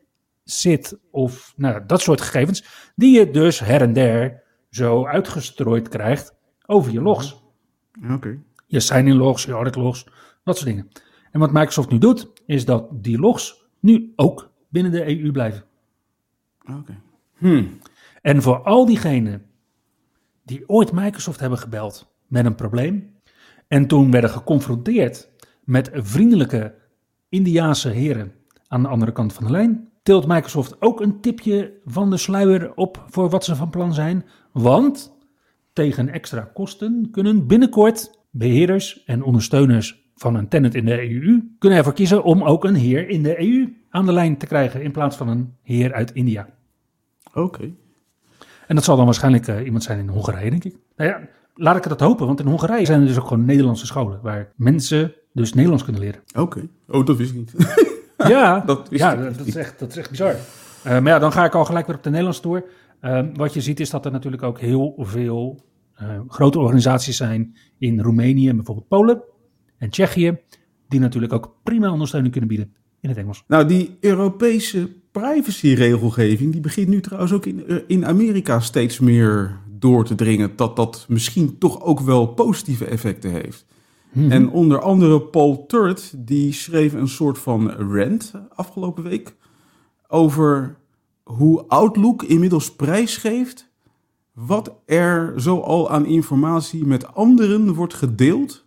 zit 0.44 0.98
of 1.10 1.52
nou, 1.56 1.86
dat 1.86 2.00
soort 2.00 2.20
gegevens. 2.20 2.64
Die 2.96 3.18
je 3.18 3.30
dus 3.30 3.60
her 3.60 3.80
en 3.80 3.92
der 3.92 4.42
zo 4.70 5.06
uitgestrooid 5.06 5.88
krijgt 5.88 6.34
over 6.66 6.92
je 6.92 7.02
logs. 7.02 7.42
Oké. 8.10 8.38
Je 8.70 8.80
sign-in 8.80 9.16
logs, 9.16 9.44
je 9.44 9.52
audit 9.52 9.74
logs, 9.74 10.06
dat 10.44 10.56
soort 10.56 10.68
dingen. 10.68 10.88
En 11.30 11.40
wat 11.40 11.52
Microsoft 11.52 11.90
nu 11.90 11.98
doet, 11.98 12.30
is 12.46 12.64
dat 12.64 12.88
die 12.92 13.18
logs 13.18 13.64
nu 13.80 14.12
ook 14.16 14.50
binnen 14.68 14.92
de 14.92 15.20
EU 15.20 15.30
blijven. 15.30 15.64
Oké. 16.62 16.78
Okay. 16.78 17.00
Hmm. 17.36 17.78
En 18.22 18.42
voor 18.42 18.62
al 18.62 18.86
diegenen 18.86 19.46
die 20.42 20.68
ooit 20.68 20.92
Microsoft 20.92 21.40
hebben 21.40 21.58
gebeld 21.58 22.12
met 22.26 22.44
een 22.44 22.54
probleem 22.54 23.14
en 23.68 23.86
toen 23.86 24.10
werden 24.10 24.30
geconfronteerd 24.30 25.28
met 25.64 25.90
vriendelijke 25.92 26.74
Indiaanse 27.28 27.88
heren 27.88 28.32
aan 28.68 28.82
de 28.82 28.88
andere 28.88 29.12
kant 29.12 29.32
van 29.32 29.44
de 29.44 29.50
lijn, 29.50 29.88
tilt 30.02 30.26
Microsoft 30.26 30.82
ook 30.82 31.00
een 31.00 31.20
tipje 31.20 31.72
van 31.84 32.10
de 32.10 32.16
sluier 32.16 32.74
op 32.74 33.04
voor 33.08 33.30
wat 33.30 33.44
ze 33.44 33.56
van 33.56 33.70
plan 33.70 33.94
zijn. 33.94 34.24
Want 34.52 35.16
tegen 35.72 36.08
extra 36.08 36.50
kosten 36.54 37.08
kunnen 37.10 37.46
binnenkort 37.46 38.19
beheerders 38.30 39.04
en 39.04 39.22
ondersteuners 39.22 40.10
van 40.14 40.34
een 40.34 40.48
tenant 40.48 40.74
in 40.74 40.84
de 40.84 41.10
EU 41.10 41.42
kunnen 41.58 41.78
ervoor 41.78 41.92
kiezen 41.92 42.22
om 42.22 42.42
ook 42.42 42.64
een 42.64 42.74
heer 42.74 43.08
in 43.08 43.22
de 43.22 43.40
EU 43.40 43.76
aan 43.90 44.06
de 44.06 44.12
lijn 44.12 44.36
te 44.36 44.46
krijgen 44.46 44.82
in 44.82 44.92
plaats 44.92 45.16
van 45.16 45.28
een 45.28 45.54
heer 45.62 45.92
uit 45.92 46.12
India. 46.12 46.48
Oké. 47.34 47.70
En 48.66 48.74
dat 48.74 48.84
zal 48.84 48.96
dan 48.96 49.04
waarschijnlijk 49.04 49.46
uh, 49.46 49.64
iemand 49.64 49.82
zijn 49.82 49.98
in 49.98 50.08
Hongarije, 50.08 50.50
denk 50.50 50.64
ik. 50.64 50.76
Nou 50.96 51.10
ja, 51.10 51.20
laat 51.54 51.76
ik 51.76 51.84
het 51.84 52.00
hopen, 52.00 52.26
want 52.26 52.40
in 52.40 52.46
Hongarije 52.46 52.86
zijn 52.86 53.00
er 53.00 53.06
dus 53.06 53.18
ook 53.18 53.26
gewoon 53.26 53.44
Nederlandse 53.44 53.86
scholen 53.86 54.20
waar 54.22 54.52
mensen 54.56 55.14
dus 55.32 55.52
Nederlands 55.52 55.84
kunnen 55.84 56.02
leren. 56.02 56.20
Oké. 56.34 56.68
Oh, 56.88 57.06
dat 57.06 57.16
wist 57.16 57.30
ik 57.30 57.36
niet. 57.36 57.54
ja, 58.16 58.60
dat, 58.66 58.88
wist 58.88 59.02
ja 59.02 59.12
ik 59.12 59.38
dat, 59.38 59.46
is 59.46 59.56
echt, 59.56 59.78
dat 59.78 59.90
is 59.90 59.96
echt 59.96 60.10
bizar. 60.10 60.32
Uh, 60.32 60.38
maar 60.84 61.06
ja, 61.06 61.18
dan 61.18 61.32
ga 61.32 61.44
ik 61.44 61.54
al 61.54 61.64
gelijk 61.64 61.86
weer 61.86 61.96
op 61.96 62.02
de 62.02 62.08
Nederlandse 62.08 62.42
tour. 62.42 62.64
Uh, 63.02 63.20
wat 63.34 63.54
je 63.54 63.60
ziet 63.60 63.80
is 63.80 63.90
dat 63.90 64.04
er 64.04 64.12
natuurlijk 64.12 64.42
ook 64.42 64.60
heel 64.60 64.94
veel 64.98 65.64
grote 66.28 66.58
organisaties 66.58 67.16
zijn 67.16 67.56
in 67.78 68.00
Roemenië 68.00 68.48
en 68.48 68.56
bijvoorbeeld 68.56 68.88
Polen 68.88 69.22
en 69.78 69.90
Tsjechië, 69.90 70.38
die 70.88 71.00
natuurlijk 71.00 71.32
ook 71.32 71.56
prima 71.62 71.92
ondersteuning 71.92 72.32
kunnen 72.32 72.50
bieden 72.50 72.74
in 73.00 73.08
het 73.08 73.18
Engels. 73.18 73.44
Nou, 73.46 73.66
die 73.66 73.96
Europese 74.00 74.90
privacyregelgeving, 75.10 76.52
die 76.52 76.60
begint 76.60 76.88
nu 76.88 77.00
trouwens 77.00 77.32
ook 77.32 77.46
in, 77.46 77.66
eh, 77.66 77.76
in 77.86 78.06
Amerika 78.06 78.60
steeds 78.60 78.98
meer 78.98 79.58
door 79.68 80.04
te 80.04 80.14
dringen. 80.14 80.52
Dat 80.56 80.76
dat 80.76 81.04
misschien 81.08 81.58
toch 81.58 81.82
ook 81.82 82.00
wel 82.00 82.26
positieve 82.26 82.84
effecten 82.84 83.30
heeft. 83.30 83.66
Mhm. 84.12 84.30
En 84.30 84.50
onder 84.50 84.80
andere 84.80 85.20
Paul 85.20 85.66
Turret, 85.66 86.14
die 86.16 86.52
schreef 86.52 86.92
een 86.92 87.08
soort 87.08 87.38
van 87.38 87.70
rant 87.70 88.32
afgelopen 88.54 89.02
week 89.02 89.34
over 90.08 90.76
hoe 91.22 91.64
Outlook 91.68 92.22
inmiddels 92.22 92.76
prijsgeeft 92.76 93.69
wat 94.46 94.74
er 94.86 95.32
zoal 95.36 95.90
aan 95.90 96.06
informatie 96.06 96.86
met 96.86 97.14
anderen 97.14 97.74
wordt 97.74 97.94
gedeeld 97.94 98.66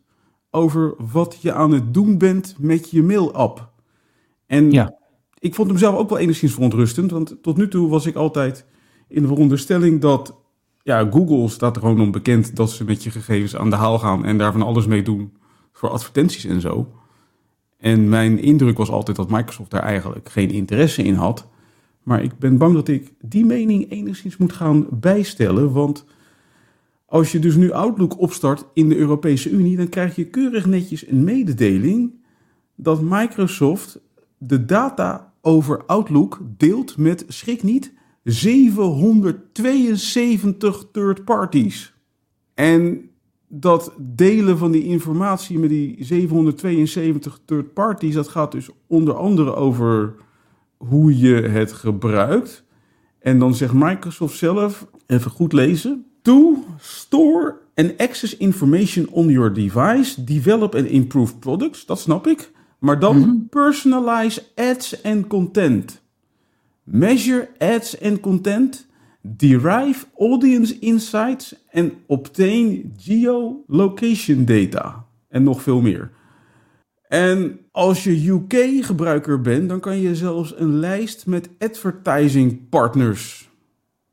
over 0.50 0.94
wat 1.12 1.38
je 1.42 1.54
aan 1.54 1.72
het 1.72 1.94
doen 1.94 2.18
bent 2.18 2.56
met 2.60 2.90
je 2.90 3.04
mail-app. 3.04 3.72
En 4.46 4.72
ja. 4.72 4.98
ik 5.40 5.56
vond 5.56 5.70
hem 5.70 5.78
zelf 5.78 5.96
ook 5.96 6.10
wel 6.10 6.18
enigszins 6.18 6.54
verontrustend, 6.54 7.12
want 7.12 7.38
tot 7.42 7.58
nu 7.58 7.68
toe 7.68 7.90
was 7.90 8.06
ik 8.06 8.16
altijd 8.16 8.66
in 9.08 9.22
de 9.22 9.28
veronderstelling 9.28 10.02
dat 10.02 10.36
ja, 10.82 11.10
Google 11.12 11.48
staat 11.50 11.76
er 11.76 11.82
gewoon 11.82 12.02
om 12.02 12.12
bekend 12.12 12.56
dat 12.56 12.72
ze 12.72 12.84
met 12.84 13.04
je 13.04 13.12
gegevens 13.12 13.56
aan 13.56 13.70
de 13.70 13.76
haal 13.76 14.00
gaan 14.00 14.26
en 14.26 14.38
daar 14.38 14.52
van 14.52 14.62
alles 14.62 14.86
mee 14.86 15.04
doen 15.04 15.34
voor 15.72 15.90
advertenties 15.90 16.46
en 16.46 16.62
zo. 16.62 16.92
En 17.78 18.10
mijn 18.10 18.40
indruk 18.40 18.78
was 18.78 18.90
altijd 18.90 19.18
dat 19.18 19.30
Microsoft 19.30 19.72
daar 19.72 19.84
eigenlijk 19.84 20.30
geen 20.30 20.52
interesse 20.52 21.04
in 21.04 21.16
had. 21.16 21.48
Maar 22.04 22.24
ik 22.24 22.40
ben 22.40 22.58
bang 22.58 22.74
dat 22.74 22.88
ik 22.88 23.14
die 23.22 23.46
mening 23.46 23.92
enigszins 23.92 24.38
moet 24.38 24.54
gaan 24.54 24.88
bijstellen. 24.92 25.72
Want 25.72 26.06
als 27.06 27.32
je 27.32 27.40
dus 27.40 27.56
nu 27.56 27.72
Outlook 27.72 28.20
opstart 28.20 28.66
in 28.74 28.90
de 28.90 28.98
Europese 28.98 29.50
Unie, 29.50 29.78
dan 29.78 29.90
krijg 29.90 30.16
je 30.16 30.30
keurig 30.30 30.66
netjes 30.66 31.08
een 31.08 31.24
mededeling 31.24 32.14
dat 32.76 33.02
Microsoft 33.02 34.00
de 34.38 34.66
data 34.66 35.34
over 35.42 35.86
Outlook 35.86 36.42
deelt 36.58 36.98
met, 36.98 37.26
schrik 37.28 37.64
niet, 37.64 37.94
772 38.24 40.86
third 40.92 41.26
parties. 41.26 41.94
En 42.54 43.10
dat 43.48 43.94
delen 44.00 44.58
van 44.58 44.72
die 44.72 44.84
informatie 44.84 45.60
met 45.60 45.70
die 45.70 45.96
772 46.00 47.40
third 47.46 47.74
parties, 47.74 48.14
dat 48.14 48.28
gaat 48.28 48.52
dus 48.52 48.70
onder 48.88 49.16
andere 49.16 49.56
over 49.56 50.16
hoe 50.88 51.18
je 51.18 51.36
het 51.36 51.72
gebruikt. 51.72 52.64
En 53.20 53.40
dan 53.40 53.56
zegt 53.56 53.74
Microsoft 53.74 54.38
zelf, 54.38 54.88
even 55.08 55.32
goed 55.32 55.54
lezen. 55.54 56.06
To 56.22 56.64
store 56.80 57.56
and 57.76 57.98
access 57.98 58.38
information 58.38 59.08
on 59.10 59.28
your 59.28 59.54
device, 59.54 60.24
develop 60.24 60.76
and 60.76 60.86
improve 60.86 61.38
products, 61.38 61.86
dat 61.86 62.00
snap 62.00 62.28
ik. 62.28 62.52
Maar 62.80 63.00
dan 63.00 63.48
personalize 63.50 64.44
ads 64.56 65.04
and 65.04 65.28
content. 65.28 66.02
Measure 66.84 67.50
ads 67.58 68.02
and 68.02 68.20
content. 68.20 68.88
Derive 69.22 70.06
audience 70.18 70.80
insights 70.80 71.56
en 71.70 71.94
obtain 72.06 72.94
geolocation 72.98 74.46
data. 74.46 75.06
En 75.30 75.44
nog 75.44 75.62
veel 75.62 75.82
meer. 75.82 76.12
En 77.14 77.60
als 77.72 78.04
je 78.04 78.30
UK-gebruiker 78.30 79.42
bent, 79.42 79.70
dan 79.70 79.80
kan 79.80 79.98
je 79.98 80.16
zelfs 80.16 80.54
een 80.58 80.80
lijst 80.80 81.26
met 81.26 81.50
advertising 81.60 82.70
partners 82.70 83.50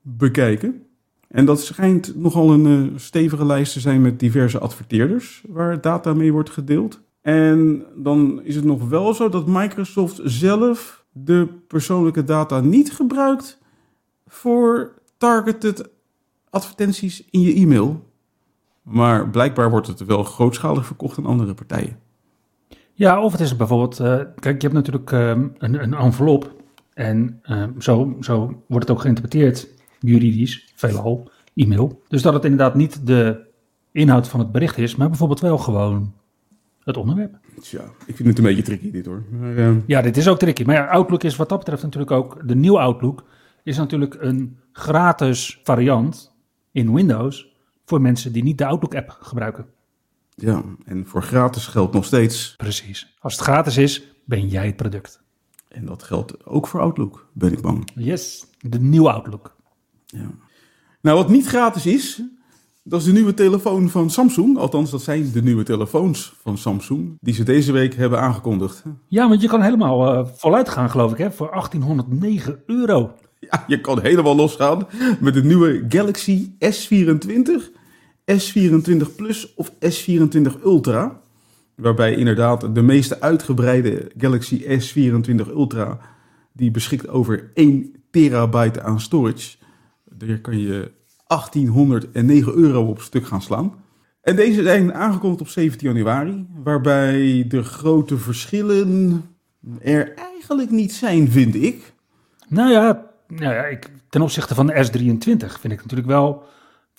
bekijken. 0.02 0.87
En 1.28 1.45
dat 1.45 1.61
schijnt 1.61 2.16
nogal 2.16 2.52
een 2.52 2.66
uh, 2.66 2.99
stevige 2.99 3.47
lijst 3.47 3.73
te 3.73 3.80
zijn 3.80 4.02
met 4.02 4.19
diverse 4.19 4.59
adverteerders 4.59 5.45
waar 5.49 5.80
data 5.80 6.14
mee 6.14 6.33
wordt 6.33 6.50
gedeeld. 6.50 7.00
En 7.21 7.85
dan 7.97 8.40
is 8.42 8.54
het 8.54 8.64
nog 8.64 8.88
wel 8.88 9.14
zo 9.14 9.28
dat 9.28 9.47
Microsoft 9.47 10.21
zelf 10.25 11.04
de 11.12 11.49
persoonlijke 11.66 12.25
data 12.25 12.61
niet 12.61 12.92
gebruikt 12.92 13.59
voor 14.26 14.95
targeted 15.16 15.88
advertenties 16.50 17.25
in 17.30 17.40
je 17.40 17.54
e-mail. 17.54 18.04
Maar 18.83 19.28
blijkbaar 19.28 19.71
wordt 19.71 19.87
het 19.87 20.04
wel 20.04 20.23
grootschalig 20.23 20.87
verkocht 20.87 21.19
aan 21.19 21.26
andere 21.26 21.54
partijen. 21.54 22.09
Ja, 23.00 23.23
of 23.23 23.33
het 23.33 23.40
is 23.40 23.57
bijvoorbeeld, 23.57 24.00
uh, 24.00 24.07
kijk, 24.16 24.62
je 24.62 24.69
hebt 24.69 24.73
natuurlijk 24.73 25.11
uh, 25.11 25.28
een, 25.28 25.83
een 25.83 25.95
envelop 25.95 26.62
en 26.95 27.40
uh, 27.45 27.64
zo, 27.78 28.16
zo 28.21 28.62
wordt 28.66 28.88
het 28.88 28.97
ook 28.97 29.00
geïnterpreteerd, 29.00 29.69
juridisch, 29.99 30.73
veelal, 30.75 31.30
e-mail. 31.54 32.02
Dus 32.09 32.23
dat 32.23 32.33
het 32.33 32.45
inderdaad 32.45 32.75
niet 32.75 33.07
de 33.07 33.47
inhoud 33.92 34.28
van 34.28 34.40
het 34.40 34.52
bericht 34.52 34.78
is, 34.78 34.97
maar 34.97 35.09
bijvoorbeeld 35.09 35.40
wel 35.40 35.59
gewoon 35.59 36.14
het 36.85 36.97
onderwerp. 36.97 37.38
Tja, 37.61 37.83
ik 38.07 38.16
vind 38.16 38.28
het 38.28 38.38
een 38.38 38.45
beetje 38.45 38.62
tricky 38.62 38.90
dit 38.90 39.07
hoor. 39.07 39.23
Maar, 39.30 39.75
ja, 39.87 40.02
dit 40.02 40.16
is 40.16 40.28
ook 40.28 40.38
tricky. 40.38 40.62
Maar 40.64 40.75
ja, 40.75 40.87
Outlook 40.87 41.23
is 41.23 41.37
wat 41.37 41.49
dat 41.49 41.59
betreft 41.59 41.83
natuurlijk 41.83 42.12
ook, 42.12 42.49
de 42.49 42.57
nieuwe 42.57 42.78
Outlook 42.78 43.25
is 43.62 43.76
natuurlijk 43.76 44.16
een 44.21 44.57
gratis 44.73 45.61
variant 45.64 46.33
in 46.73 46.95
Windows 46.95 47.57
voor 47.85 48.00
mensen 48.00 48.33
die 48.33 48.42
niet 48.42 48.59
de 48.59 48.66
Outlook 48.66 48.95
app 48.95 49.16
gebruiken. 49.21 49.66
Ja, 50.40 50.62
en 50.85 51.06
voor 51.06 51.23
gratis 51.23 51.66
geldt 51.66 51.94
nog 51.94 52.04
steeds. 52.04 52.54
Precies. 52.56 53.14
Als 53.18 53.32
het 53.32 53.42
gratis 53.42 53.76
is, 53.76 54.02
ben 54.25 54.49
jij 54.49 54.66
het 54.66 54.76
product. 54.76 55.23
En 55.68 55.85
dat 55.85 56.02
geldt 56.02 56.47
ook 56.47 56.66
voor 56.66 56.80
Outlook, 56.80 57.26
ben 57.32 57.52
ik 57.52 57.61
bang. 57.61 57.90
Yes, 57.94 58.46
de 58.59 58.81
nieuwe 58.81 59.12
Outlook. 59.12 59.57
Ja. 60.07 60.31
Nou, 61.00 61.16
wat 61.16 61.29
niet 61.29 61.46
gratis 61.46 61.87
is, 61.87 62.22
dat 62.83 63.00
is 63.00 63.07
de 63.07 63.12
nieuwe 63.12 63.35
telefoon 63.35 63.88
van 63.88 64.11
Samsung. 64.11 64.59
Althans, 64.59 64.90
dat 64.90 65.03
zijn 65.03 65.33
de 65.33 65.42
nieuwe 65.42 65.62
telefoons 65.62 66.35
van 66.42 66.59
Samsung 66.59 67.16
die 67.20 67.35
ze 67.35 67.42
deze 67.42 67.72
week 67.72 67.94
hebben 67.94 68.20
aangekondigd. 68.20 68.83
Ja, 69.07 69.29
want 69.29 69.40
je 69.40 69.48
kan 69.48 69.62
helemaal 69.62 70.14
uh, 70.14 70.26
voluit 70.35 70.68
gaan, 70.68 70.90
geloof 70.90 71.12
ik, 71.12 71.18
hè, 71.18 71.33
voor 71.33 71.50
1809 71.50 72.62
euro. 72.66 73.14
Ja, 73.40 73.64
je 73.66 73.81
kan 73.81 74.00
helemaal 74.00 74.37
losgaan 74.37 74.87
met 75.20 75.35
de 75.35 75.44
nieuwe 75.44 75.85
Galaxy 75.88 76.50
S24 76.50 77.79
S24 78.38 79.14
Plus 79.16 79.55
of 79.55 79.71
S24 79.71 80.62
Ultra. 80.64 81.21
Waarbij 81.75 82.14
inderdaad 82.14 82.75
de 82.75 82.83
meeste 82.83 83.21
uitgebreide 83.21 84.11
Galaxy 84.16 84.64
S24 84.64 85.49
Ultra, 85.49 85.99
die 86.53 86.71
beschikt 86.71 87.09
over 87.09 87.51
1 87.55 87.95
terabyte 88.11 88.83
aan 88.83 89.01
storage. 89.01 89.57
Daar 90.05 90.38
kan 90.38 90.59
je 90.59 90.93
1809 91.27 92.55
euro 92.55 92.87
op 92.87 93.01
stuk 93.01 93.27
gaan 93.27 93.43
slaan. 93.43 93.75
En 94.23 94.37
deze 94.37 94.62
zijn 94.62 94.95
aangekondigd 94.95 95.40
op 95.40 95.49
17 95.49 95.88
januari, 95.88 96.47
waarbij 96.62 97.45
de 97.49 97.62
grote 97.62 98.19
verschillen 98.19 99.23
er 99.81 100.14
eigenlijk 100.14 100.71
niet 100.71 100.93
zijn, 100.93 101.31
vind 101.31 101.55
ik. 101.55 101.93
Nou 102.49 102.71
ja, 102.71 103.11
nou 103.29 103.55
ja 103.55 103.64
ik, 103.64 103.90
ten 104.09 104.23
opzichte 104.23 104.55
van 104.55 104.66
de 104.66 104.73
S23 104.73 105.61
vind 105.61 105.73
ik 105.73 105.83
natuurlijk 105.83 106.09
wel 106.09 106.45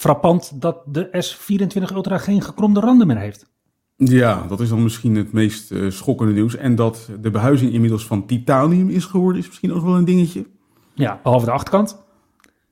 frappant 0.01 0.61
dat 0.61 0.77
de 0.85 1.25
S24 1.25 1.93
Ultra 1.93 2.17
geen 2.17 2.41
gekromde 2.41 2.79
randen 2.79 3.07
meer 3.07 3.17
heeft. 3.17 3.49
Ja, 3.95 4.45
dat 4.47 4.59
is 4.59 4.69
dan 4.69 4.83
misschien 4.83 5.15
het 5.15 5.31
meest 5.31 5.71
uh, 5.71 5.91
schokkende 5.91 6.33
nieuws. 6.33 6.55
En 6.55 6.75
dat 6.75 7.09
de 7.21 7.31
behuizing 7.31 7.73
inmiddels 7.73 8.05
van 8.05 8.25
titanium 8.25 8.89
is 8.89 9.05
geworden, 9.05 9.41
is 9.41 9.47
misschien 9.47 9.73
ook 9.73 9.83
wel 9.83 9.95
een 9.95 10.05
dingetje. 10.05 10.45
Ja, 10.93 11.19
behalve 11.23 11.45
de 11.45 11.51
achterkant. 11.51 11.97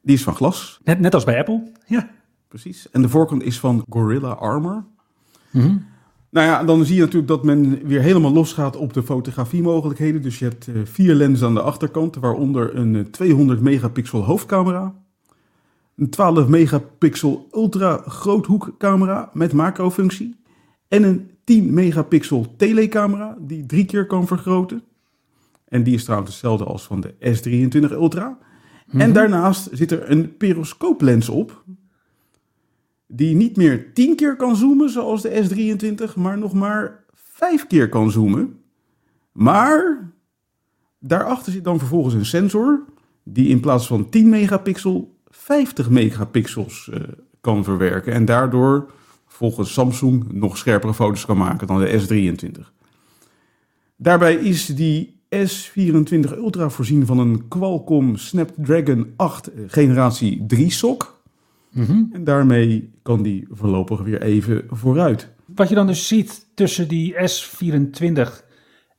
Die 0.01 0.15
is 0.15 0.23
van 0.23 0.35
glas. 0.35 0.79
Net, 0.83 0.99
net 0.99 1.13
als 1.13 1.23
bij 1.23 1.37
Apple, 1.39 1.71
ja. 1.85 2.09
Precies. 2.47 2.89
En 2.89 3.01
de 3.01 3.09
voorkant 3.09 3.43
is 3.43 3.59
van 3.59 3.83
Gorilla 3.89 4.29
Armor. 4.29 4.85
Mm 5.51 5.85
Nou 6.29 6.47
ja, 6.47 6.63
dan 6.63 6.85
zie 6.85 6.95
je 6.95 7.01
natuurlijk 7.01 7.27
dat 7.27 7.43
men 7.43 7.87
weer 7.87 8.01
helemaal 8.01 8.31
losgaat 8.31 8.75
op 8.75 8.93
de 8.93 9.03
fotografiemogelijkheden. 9.03 10.21
Dus 10.21 10.39
je 10.39 10.45
hebt 10.45 10.67
uh, 10.67 10.81
vier 10.83 11.13
lenzen 11.13 11.47
aan 11.47 11.53
de 11.53 11.61
achterkant, 11.61 12.15
waaronder 12.15 12.75
een 12.75 13.11
200 13.11 13.61
megapixel 13.61 14.23
hoofdcamera. 14.23 14.93
Een 15.99 16.09
12 16.09 16.47
megapixel 16.47 17.47
ultra 17.51 17.97
groothoekcamera 17.97 19.29
met 19.33 19.53
macrofunctie. 19.53 20.35
En 20.87 21.03
een 21.03 21.31
10 21.43 21.73
megapixel 21.73 22.55
telecamera 22.57 23.37
die 23.39 23.65
drie 23.65 23.85
keer 23.85 24.05
kan 24.05 24.27
vergroten. 24.27 24.83
En 25.67 25.83
die 25.83 25.93
is 25.93 26.03
trouwens 26.03 26.31
hetzelfde 26.31 26.63
als 26.63 26.83
van 26.83 27.01
de 27.01 27.13
S23 27.13 27.91
Ultra. 27.91 28.37
Mhm. 28.85 29.01
En 29.01 29.13
daarnaast 29.13 29.69
zit 29.71 29.91
er 29.91 30.11
een 30.11 30.37
periscooplens 30.37 31.29
op. 31.29 31.63
Die 33.07 33.35
niet 33.35 33.57
meer 33.57 33.93
10 33.93 34.15
keer 34.15 34.35
kan 34.35 34.55
zoomen 34.55 34.89
zoals 34.89 35.21
de 35.21 35.49
S23, 35.49 36.15
maar 36.15 36.37
nog 36.37 36.53
maar 36.53 37.03
5 37.13 37.67
keer 37.67 37.89
kan 37.89 38.11
zoomen. 38.11 38.59
Maar 39.31 40.11
daarachter 40.99 41.51
zit 41.51 41.63
dan 41.63 41.79
vervolgens 41.79 42.13
een 42.13 42.25
sensor 42.25 42.85
die 43.23 43.47
in 43.47 43.59
plaats 43.59 43.87
van 43.87 44.09
10 44.09 44.29
megapixel 44.29 45.17
50 45.29 45.89
megapixels 45.89 46.89
uh, 46.93 46.99
kan 47.41 47.63
verwerken. 47.63 48.13
En 48.13 48.25
daardoor 48.25 48.91
volgens 49.27 49.73
Samsung 49.73 50.31
nog 50.31 50.57
scherpere 50.57 50.93
foto's 50.93 51.25
kan 51.25 51.37
maken 51.37 51.67
dan 51.67 51.79
de 51.79 52.01
S23. 52.01 52.61
Daarbij 53.95 54.35
is 54.35 54.65
die 54.65 55.19
S24 55.35 56.37
Ultra 56.37 56.69
voorzien 56.69 57.05
van 57.05 57.19
een 57.19 57.47
Qualcomm 57.47 58.15
Snapdragon 58.15 59.13
8 59.15 59.51
generatie 59.67 60.43
3 60.47 60.71
SoC. 60.71 61.17
Mm 61.71 62.09
En 62.11 62.23
daarmee 62.23 62.91
kan 63.01 63.23
die 63.23 63.47
voorlopig 63.49 64.01
weer 64.01 64.21
even 64.21 64.63
vooruit. 64.69 65.29
Wat 65.55 65.69
je 65.69 65.75
dan 65.75 65.87
dus 65.87 66.07
ziet 66.07 66.47
tussen 66.53 66.87
die 66.87 67.13
S24 67.13 68.47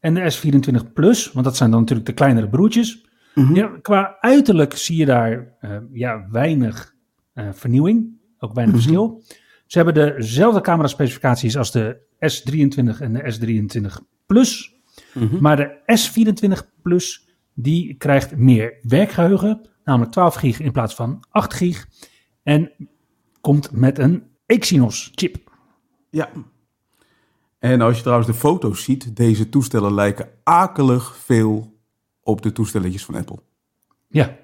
en 0.01 0.15
de 0.15 0.33
S24 0.33 0.93
Plus, 0.95 1.33
want 1.33 1.45
dat 1.45 1.57
zijn 1.57 1.71
dan 1.71 1.81
natuurlijk 1.81 2.09
de 2.09 2.15
kleinere 2.15 2.49
broertjes. 2.49 3.05
Mm 3.35 3.45
-hmm. 3.47 3.55
Ja, 3.55 3.79
qua 3.83 4.17
uiterlijk 4.21 4.77
zie 4.77 4.97
je 4.97 5.05
daar 5.07 5.55
uh, 5.61 5.77
ja, 5.93 6.27
weinig 6.31 6.95
uh, 7.35 7.49
vernieuwing, 7.53 8.19
ook 8.39 8.55
weinig 8.55 8.75
Mhm. 8.75 8.85
verschil. 8.85 9.23
Ze 9.67 9.79
hebben 9.79 9.95
dezelfde 10.17 10.61
camera-specificaties 10.61 11.57
als 11.57 11.73
de 11.73 11.97
S23 12.19 13.01
en 13.01 13.13
de 13.13 13.35
S23 13.35 14.05
Plus. 14.27 14.75
Mhm. 15.15 15.41
Maar 15.41 15.57
de 15.57 15.99
S24 15.99 16.81
Plus 16.83 17.29
die 17.55 17.95
krijgt 17.95 18.37
meer 18.37 18.79
werkgeheugen, 18.83 19.69
namelijk 19.85 20.13
12 20.13 20.35
gig 20.35 20.61
in 20.61 20.73
plaats 20.73 20.95
van 20.95 21.25
8 21.31 21.55
gig. 21.55 21.89
En 22.43 22.73
komt 23.41 23.71
met 23.73 23.99
een 23.99 24.23
Exynos 24.47 25.11
chip. 25.15 25.37
Ja. 26.11 26.31
En 27.59 27.81
als 27.81 27.97
je 27.97 28.03
trouwens 28.03 28.29
de 28.29 28.35
foto's 28.35 28.85
ziet, 28.85 29.17
deze 29.17 29.49
toestellen 29.49 29.95
lijken 29.95 30.29
akelig 30.43 31.17
veel 31.17 31.70
op 32.31 32.43
de 32.43 32.53
toestelletjes 32.53 33.05
van 33.05 33.15
Apple. 33.15 33.39
Ja, 34.09 34.37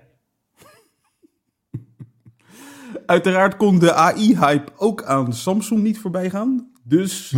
uiteraard 3.07 3.57
kon 3.57 3.79
de 3.79 3.93
AI-hype 3.93 4.73
ook 4.77 5.03
aan 5.03 5.33
Samsung 5.33 5.83
niet 5.83 5.99
voorbij 5.99 6.31
gaan. 6.31 6.71
Dus 6.83 7.35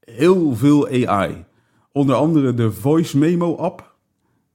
heel 0.00 0.56
veel 0.56 1.08
AI. 1.08 1.44
Onder 1.92 2.16
andere 2.16 2.54
de 2.54 2.72
Voice 2.72 3.18
Memo 3.18 3.56
app. 3.56 3.88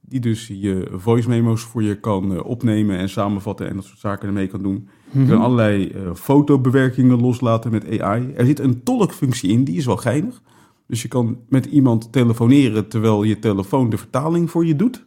Die 0.08 0.20
dus 0.20 0.46
je 0.46 0.88
voice 0.92 1.28
memo's 1.28 1.62
voor 1.62 1.82
je 1.82 2.00
kan 2.00 2.34
eh, 2.34 2.44
opnemen 2.44 2.98
en 2.98 3.08
samenvatten 3.08 3.68
en 3.68 3.74
dat 3.76 3.84
soort 3.84 3.98
zaken 3.98 4.26
ermee 4.26 4.46
kan 4.46 4.62
doen. 4.62 4.88
Je 5.10 5.26
kan 5.26 5.40
allerlei 5.40 5.88
eh, 5.88 6.14
fotobewerkingen 6.14 7.20
loslaten 7.20 7.70
met 7.70 8.00
AI. 8.00 8.32
Er 8.32 8.46
zit 8.46 8.58
een 8.58 8.82
tolkfunctie 8.82 9.50
in, 9.50 9.64
die 9.64 9.76
is 9.76 9.86
wel 9.86 9.96
geinig. 9.96 10.42
Dus 10.86 11.02
je 11.02 11.08
kan 11.08 11.38
met 11.48 11.66
iemand 11.66 12.12
telefoneren 12.12 12.88
terwijl 12.88 13.22
je 13.22 13.38
telefoon 13.38 13.90
de 13.90 13.96
vertaling 13.96 14.50
voor 14.50 14.66
je 14.66 14.76
doet. 14.76 15.05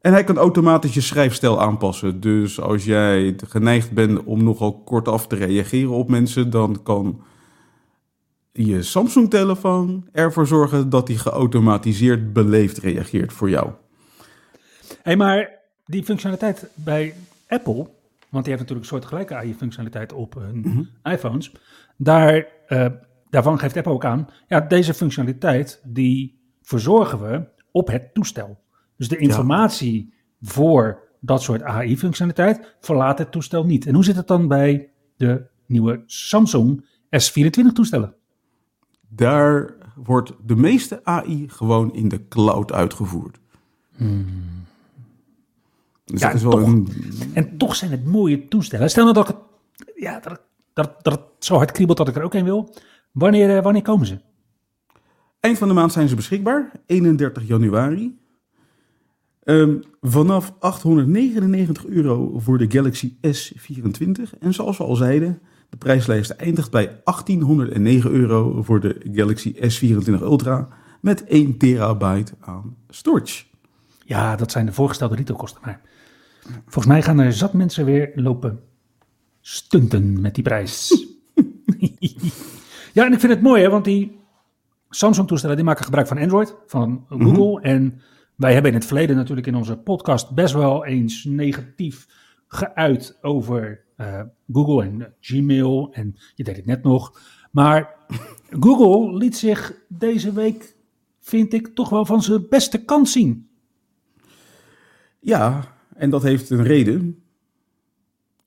En 0.00 0.12
hij 0.12 0.24
kan 0.24 0.36
automatisch 0.36 0.94
je 0.94 1.00
schrijfstijl 1.00 1.60
aanpassen. 1.60 2.20
Dus 2.20 2.60
als 2.60 2.84
jij 2.84 3.38
geneigd 3.46 3.92
bent 3.92 4.24
om 4.24 4.44
nogal 4.44 4.82
kortaf 4.82 5.26
te 5.26 5.36
reageren 5.36 5.90
op 5.90 6.08
mensen, 6.08 6.50
dan 6.50 6.82
kan 6.82 7.22
je 8.52 8.82
Samsung-telefoon 8.82 10.08
ervoor 10.12 10.46
zorgen 10.46 10.88
dat 10.88 11.08
hij 11.08 11.16
geautomatiseerd 11.16 12.32
beleefd 12.32 12.78
reageert 12.78 13.32
voor 13.32 13.50
jou. 13.50 13.70
Hey, 15.02 15.16
maar 15.16 15.58
die 15.84 16.04
functionaliteit 16.04 16.70
bij 16.74 17.14
Apple, 17.48 17.88
want 18.28 18.44
die 18.44 18.54
heeft 18.54 18.68
natuurlijk 18.68 18.80
een 18.80 18.84
soortgelijke 18.84 19.34
AI-functionaliteit 19.34 20.12
op 20.12 20.34
hun 20.34 20.88
iPhones, 21.02 21.52
daar, 21.96 22.46
eh, 22.66 22.86
daarvan 23.30 23.58
geeft 23.58 23.76
Apple 23.76 23.92
ook 23.92 24.04
aan, 24.04 24.28
ja, 24.48 24.60
deze 24.60 24.94
functionaliteit 24.94 25.80
die 25.84 26.40
verzorgen 26.62 27.20
we 27.20 27.48
op 27.70 27.88
het 27.88 28.14
toestel. 28.14 28.58
Dus 29.00 29.08
de 29.08 29.16
informatie 29.16 30.12
voor 30.42 30.98
dat 31.20 31.42
soort 31.42 31.62
AI-functionaliteit 31.62 32.76
verlaat 32.80 33.18
het 33.18 33.32
toestel 33.32 33.64
niet. 33.64 33.86
En 33.86 33.94
hoe 33.94 34.04
zit 34.04 34.16
het 34.16 34.26
dan 34.26 34.48
bij 34.48 34.90
de 35.16 35.46
nieuwe 35.66 36.02
Samsung 36.06 36.84
S24-toestellen? 37.04 38.14
Daar 39.08 39.74
wordt 39.94 40.32
de 40.46 40.56
meeste 40.56 41.04
AI 41.04 41.48
gewoon 41.48 41.94
in 41.94 42.08
de 42.08 42.28
cloud 42.28 42.72
uitgevoerd. 42.72 43.40
Dus 43.96 46.20
Ja, 46.20 46.26
dat 46.26 46.34
is 46.34 46.42
wel 46.42 46.50
toch. 46.50 46.66
een, 46.66 46.88
En 47.32 47.56
toch 47.56 47.76
zijn 47.76 47.90
het 47.90 48.04
mooie 48.04 48.48
toestellen. 48.48 48.90
Stel 48.90 49.02
nou 49.02 49.14
dat, 49.14 49.28
ik 49.28 49.36
het, 49.36 49.44
ja, 49.96 50.20
dat, 50.20 50.40
dat, 50.72 51.04
dat 51.04 51.12
het 51.12 51.44
zo 51.44 51.56
hard 51.56 51.72
kriebelt 51.72 51.98
dat 51.98 52.08
ik 52.08 52.16
er 52.16 52.22
ook 52.22 52.34
een 52.34 52.44
wil. 52.44 52.74
Wanneer, 53.12 53.56
eh, 53.56 53.62
wanneer 53.62 53.82
komen 53.82 54.06
ze? 54.06 54.18
Eind 55.40 55.58
van 55.58 55.68
de 55.68 55.74
maand 55.74 55.92
zijn 55.92 56.08
ze 56.08 56.14
beschikbaar, 56.14 56.72
31 56.86 57.46
januari. 57.46 58.18
Ehm, 59.40 59.76
vanaf 60.00 60.54
899 60.58 61.86
euro 61.86 62.38
voor 62.38 62.58
de 62.58 62.70
Galaxy 62.70 63.14
S24. 63.20 64.38
En 64.40 64.54
zoals 64.54 64.78
we 64.78 64.84
al 64.84 64.96
zeiden, 64.96 65.40
de 65.68 65.76
prijslijst 65.76 66.30
eindigt 66.30 66.70
bij 66.70 67.00
1809 67.04 68.10
euro 68.10 68.62
voor 68.62 68.80
de 68.80 69.00
Galaxy 69.12 69.54
S24 69.54 70.22
Ultra 70.22 70.68
met 71.00 71.24
1 71.24 71.56
terabyte 71.56 72.32
aan 72.40 72.76
storage. 72.88 73.44
Ja, 74.04 74.36
dat 74.36 74.50
zijn 74.50 74.66
de 74.66 74.72
voorgestelde 74.72 75.16
retailkosten. 75.16 75.60
Maar 75.64 75.80
volgens 76.62 76.86
mij 76.86 77.02
gaan 77.02 77.18
er 77.18 77.32
zat 77.32 77.52
mensen 77.52 77.84
weer 77.84 78.12
lopen 78.14 78.60
stunten 79.40 80.20
met 80.20 80.34
die 80.34 80.44
prijs. 80.44 81.06
ja, 82.92 83.06
en 83.06 83.12
ik 83.12 83.20
vind 83.20 83.32
het 83.32 83.42
mooi, 83.42 83.62
hè, 83.62 83.68
want 83.68 83.84
die 83.84 84.18
Samsung-toestellen 84.88 85.56
die 85.56 85.64
maken 85.64 85.84
gebruik 85.84 86.06
van 86.06 86.18
Android, 86.18 86.54
van 86.66 87.06
Google. 87.08 87.60
En 87.60 88.00
wij 88.40 88.52
hebben 88.52 88.70
in 88.70 88.76
het 88.76 88.86
verleden 88.86 89.16
natuurlijk 89.16 89.46
in 89.46 89.54
onze 89.54 89.76
podcast 89.76 90.30
best 90.30 90.54
wel 90.54 90.84
eens 90.84 91.24
negatief 91.24 92.06
geuit 92.48 93.18
over 93.20 93.84
eh, 93.96 94.20
Google 94.52 94.84
en 94.84 95.00
eh, 95.00 95.08
Gmail. 95.20 95.88
En 95.92 96.16
je 96.34 96.44
deed 96.44 96.56
het 96.56 96.66
net 96.66 96.82
nog. 96.82 97.20
Maar 97.50 97.94
Google 98.64 99.16
liet 99.16 99.36
zich 99.36 99.74
deze 99.88 100.32
week, 100.32 100.76
vind 101.20 101.52
ik, 101.52 101.74
toch 101.74 101.88
wel 101.88 102.04
van 102.04 102.22
zijn 102.22 102.46
beste 102.48 102.84
kant 102.84 103.08
zien. 103.08 103.48
Ja, 105.18 105.74
en 105.94 106.10
dat 106.10 106.22
heeft 106.22 106.50
een 106.50 106.62
reden. 106.62 107.22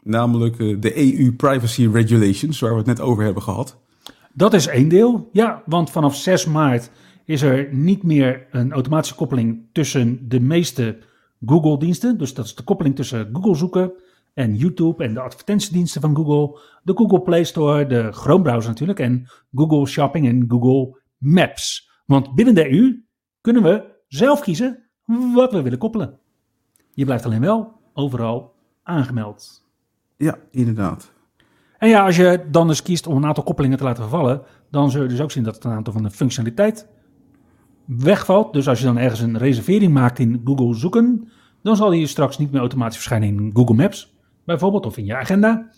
Namelijk 0.04 0.60
eh, 0.60 0.76
de 0.80 1.18
EU 1.18 1.34
Privacy 1.34 1.88
Regulations, 1.88 2.60
waar 2.60 2.72
we 2.72 2.78
het 2.78 2.86
net 2.86 3.00
over 3.00 3.24
hebben 3.24 3.44
gehad. 3.44 3.82
Dat 4.32 4.54
is 4.54 4.68
één 4.68 4.88
deel. 4.88 5.30
Ja, 5.32 5.64
want 5.66 5.90
vanaf 5.90 6.16
6 6.16 6.46
maart 6.46 6.92
is 7.26 7.42
er 7.42 7.74
niet 7.74 8.04
meer 8.04 8.48
een 8.52 8.72
automatische 8.72 9.16
koppeling 9.16 9.66
tussen 9.72 10.30
de 10.30 10.40
meeste 10.40 10.98
Google-diensten. 11.46 12.18
Dus 12.18 12.34
dat 12.34 12.46
is 12.46 12.56
de 12.56 12.64
koppeling 12.64 12.96
tussen 12.96 13.30
Google 13.34 13.56
zoeken 13.56 13.92
en 14.34 14.56
YouTube 14.56 15.04
en 15.04 15.14
de 15.14 15.20
advertentiediensten 15.20 16.02
van 16.02 16.16
Google. 16.16 16.60
De 16.84 16.94
Google 16.96 17.22
Play 17.22 17.44
Store, 17.44 17.86
de 17.86 18.12
Chrome 18.12 18.44
browser 18.44 18.70
natuurlijk 18.70 19.00
en 19.00 19.28
Google 19.56 19.88
Shopping 19.88 20.28
en 20.28 20.46
Google 20.48 21.02
Maps. 21.18 21.92
Want 22.06 22.36
binnen 22.36 22.56
de 22.56 22.72
EU 22.72 23.04
kunnen 23.42 23.64
we 23.64 23.84
zelf 24.08 24.42
kiezen 24.42 24.84
wat 25.34 25.52
we 25.52 25.62
willen 25.62 25.80
koppelen. 25.80 26.20
Je 26.94 27.06
blijft 27.06 27.26
alleen 27.26 27.42
wel 27.42 27.72
overal 27.94 28.54
aangemeld. 28.84 29.68
Ja, 30.18 30.38
inderdaad. 30.52 31.12
En 31.78 31.90
ja, 31.90 32.06
als 32.06 32.16
je 32.16 32.48
dan 32.52 32.68
dus 32.68 32.82
kiest 32.82 33.08
om 33.08 33.18
een 33.18 33.26
aantal 33.26 33.44
koppelingen 33.44 33.78
te 33.78 33.84
laten 33.84 34.02
vervallen, 34.02 34.42
dan 34.72 34.92
zul 34.92 35.02
je 35.02 35.08
dus 35.08 35.22
ook 35.22 35.32
zien 35.32 35.44
dat 35.44 35.56
het 35.56 35.64
een 35.64 35.72
aantal 35.72 35.94
van 35.94 36.04
de 36.04 36.12
functionaliteit 36.12 36.88
wegvalt. 37.86 38.54
Dus 38.54 38.68
als 38.68 38.80
je 38.80 38.86
dan 38.86 38.98
ergens 38.98 39.20
een 39.20 39.38
reservering 39.38 39.94
maakt 39.94 40.20
in 40.20 40.42
Google 40.44 40.76
zoeken, 40.76 41.28
dan 41.62 41.76
zal 41.76 41.90
die 41.90 42.08
straks 42.08 42.38
niet 42.38 42.52
meer 42.52 42.60
automatisch 42.60 42.96
verschijnen 42.96 43.30
in 43.30 43.52
Google 43.54 43.76
Maps, 43.76 44.16
bijvoorbeeld, 44.46 44.86
of 44.86 44.98
in 44.98 45.06
je 45.06 45.16
agenda. 45.16 45.70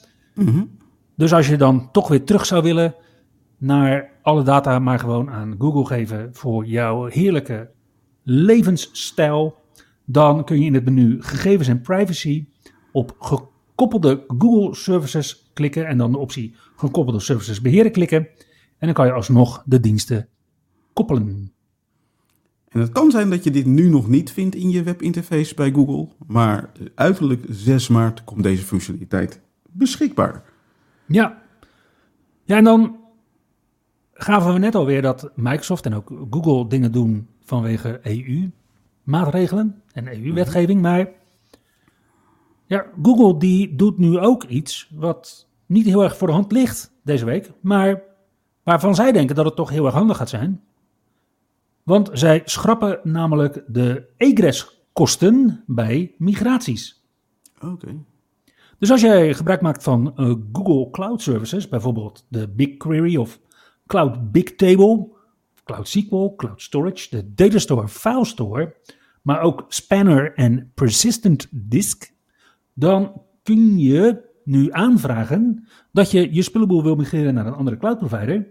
Dus 1.16 1.34
als 1.34 1.48
je 1.48 1.58
dan 1.58 1.92
toch 1.92 2.08
weer 2.08 2.24
terug 2.24 2.46
zou 2.46 2.64
willen 2.64 2.96
naar 3.58 4.12
alle 4.22 4.44
data 4.44 4.80
maar 4.80 5.00
gewoon 5.00 5.30
aan 5.30 5.56
Google 5.58 5.86
geven 5.86 6.30
voor 6.32 6.66
jouw 6.66 7.06
heerlijke 7.06 7.70
levensstijl, 8.24 9.58
dan 10.06 10.44
kun 10.44 10.60
je 10.60 10.66
in 10.66 10.74
het 10.74 10.86
menu 10.86 11.24
gegevens 11.24 11.68
en 11.68 11.82
privacy 11.82 12.48
op 12.92 13.16
gekoppelde 13.20 14.24
Google 14.38 14.76
services 14.76 15.50
klikken 15.54 15.88
en 15.88 15.98
dan 15.98 16.12
de 16.12 16.18
optie 16.18 16.56
gekoppelde 16.76 17.20
services 17.20 17.62
beheren 17.62 17.92
klikken. 17.92 18.28
En 18.78 18.88
dan 18.88 18.94
kan 18.94 19.06
je 19.06 19.12
alsnog 19.12 19.64
de 19.66 19.80
diensten 19.80 20.28
koppelen. 20.94 21.55
En 22.76 22.82
het 22.82 22.92
kan 22.92 23.12
zijn 23.12 23.30
dat 23.30 23.44
je 23.44 23.52
dit 23.52 23.66
nu 23.66 23.90
nog 23.90 24.08
niet 24.08 24.32
vindt 24.32 24.56
in 24.56 24.70
je 24.70 24.84
webinterface 24.84 25.56
bij 25.56 25.72
Google, 25.72 26.08
maar 26.28 26.72
uiterlijk 26.96 27.46
6 27.50 27.88
maart 27.88 28.24
komt 28.24 28.44
deze 28.44 28.64
functionaliteit 28.64 29.42
beschikbaar. 29.72 30.44
Ja. 31.06 31.42
Ja, 32.44 32.58
en 32.58 32.64
dan 32.64 32.98
gaven 34.14 34.54
we 34.54 34.60
net 34.60 34.76
alweer 34.76 35.02
dat 35.02 35.32
Microsoft 35.36 35.86
en 35.86 35.94
ook 35.94 36.12
Google 36.30 36.68
dingen 36.68 36.92
doen 36.92 37.28
vanwege 37.44 38.00
EU-maatregelen 38.04 39.82
en 39.92 40.08
EU-wetgeving. 40.08 40.82
Maar 40.82 41.10
ja, 42.66 42.86
Google 43.02 43.40
die 43.40 43.76
doet 43.76 43.98
nu 43.98 44.18
ook 44.20 44.44
iets 44.44 44.92
wat 44.96 45.48
niet 45.66 45.86
heel 45.86 46.04
erg 46.04 46.18
voor 46.18 46.28
de 46.28 46.34
hand 46.34 46.52
ligt 46.52 46.92
deze 47.04 47.26
week, 47.26 47.52
maar 47.62 48.02
waarvan 48.64 48.96
zij 48.96 49.12
denken 49.12 49.36
dat 49.36 49.46
het 49.46 49.56
toch 49.56 49.70
heel 49.70 49.86
erg 49.86 49.94
handig 49.94 50.18
gaat 50.18 50.30
zijn. 50.30 50.62
Want 51.86 52.10
zij 52.14 52.42
schrappen 52.46 53.00
namelijk 53.04 53.64
de 53.68 54.08
egress-kosten 54.18 55.64
bij 55.68 56.16
migraties. 56.18 57.04
Oké. 57.62 57.96
Dus 58.80 58.92
als 58.92 59.02
jij 59.02 59.34
gebruik 59.34 59.62
maakt 59.62 59.84
van 59.84 60.14
eh, 60.16 60.34
Google 60.52 60.90
Cloud 60.90 61.22
Services, 61.22 61.70
bijvoorbeeld 61.70 62.26
de 62.30 62.50
BigQuery 62.50 63.16
of 63.16 63.40
Cloud 63.88 64.32
Bigtable, 64.32 65.08
Cloud 65.64 65.88
SQL, 65.88 66.36
Cloud 66.36 66.62
Storage, 66.62 67.10
de 67.10 67.34
Data 67.34 67.58
Store, 67.58 67.88
File 67.88 68.26
Store, 68.26 68.76
maar 69.22 69.42
ook 69.42 69.66
Spanner 69.68 70.34
en 70.34 70.72
Persistent 70.74 71.48
Disk, 71.52 72.14
dan 72.74 73.22
kun 73.44 73.78
je 73.80 74.34
nu 74.44 74.72
aanvragen 74.72 75.68
dat 75.92 76.12
je 76.12 76.34
je 76.34 76.42
spullenboel 76.42 76.84
wil 76.84 76.96
migreren 76.96 77.34
naar 77.34 77.46
een 77.46 77.54
andere 77.54 77.78
cloud 77.78 77.98
provider. 77.98 78.48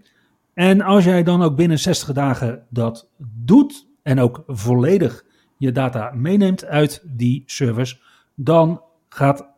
En 0.55 0.81
als 0.81 1.05
jij 1.05 1.23
dan 1.23 1.43
ook 1.43 1.57
binnen 1.57 1.79
60 1.79 2.13
dagen 2.13 2.67
dat 2.71 3.11
doet 3.19 3.87
en 4.03 4.21
ook 4.21 4.43
volledig 4.47 5.25
je 5.57 5.73
data 5.73 6.13
meeneemt 6.15 6.65
uit 6.65 7.03
die 7.07 7.43
service, 7.47 7.97
dan 8.35 8.83
gaat 9.09 9.49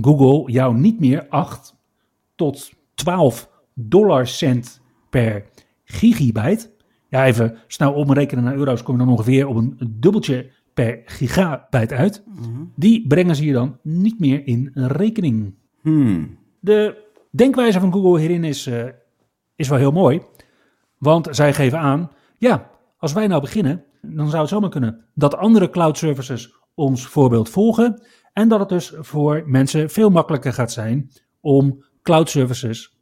Google 0.00 0.52
jou 0.52 0.76
niet 0.76 1.00
meer 1.00 1.26
8 1.28 1.74
tot 2.34 2.72
12 2.94 3.50
dollarcent 3.74 4.80
per 5.10 5.44
gigabyte. 5.84 6.70
Ja, 7.08 7.26
even 7.26 7.56
snel 7.66 7.92
omrekenen 7.92 8.44
naar 8.44 8.56
euro's, 8.56 8.82
kom 8.82 8.98
je 8.98 9.04
dan 9.04 9.12
ongeveer 9.12 9.46
op 9.46 9.56
een 9.56 9.96
dubbeltje 9.96 10.50
per 10.74 11.02
gigabyte 11.04 11.94
uit. 11.94 12.22
Die 12.76 13.06
brengen 13.06 13.36
ze 13.36 13.44
je 13.44 13.52
dan 13.52 13.78
niet 13.82 14.20
meer 14.20 14.46
in 14.46 14.70
rekening. 14.74 15.54
Hmm. 15.80 16.38
De 16.60 17.06
denkwijze 17.30 17.80
van 17.80 17.92
Google 17.92 18.20
hierin 18.20 18.44
is, 18.44 18.66
eh, 18.66 18.84
is 19.58 19.68
wel 19.68 19.78
heel 19.78 19.92
mooi. 19.92 20.22
Want 20.98 21.28
zij 21.30 21.54
geven 21.54 21.78
aan, 21.78 22.10
ja, 22.36 22.70
als 22.98 23.12
wij 23.12 23.26
nou 23.26 23.40
beginnen, 23.40 23.84
dan 24.02 24.28
zou 24.28 24.40
het 24.40 24.50
zomaar 24.50 24.70
kunnen 24.70 25.04
dat 25.14 25.36
andere 25.36 25.70
cloud 25.70 25.98
services 25.98 26.54
ons 26.74 27.06
voorbeeld 27.06 27.48
volgen 27.48 28.02
en 28.32 28.48
dat 28.48 28.60
het 28.60 28.68
dus 28.68 28.92
voor 28.98 29.42
mensen 29.46 29.90
veel 29.90 30.10
makkelijker 30.10 30.52
gaat 30.52 30.72
zijn 30.72 31.10
om 31.40 31.84
cloud 32.02 32.30
services 32.30 32.98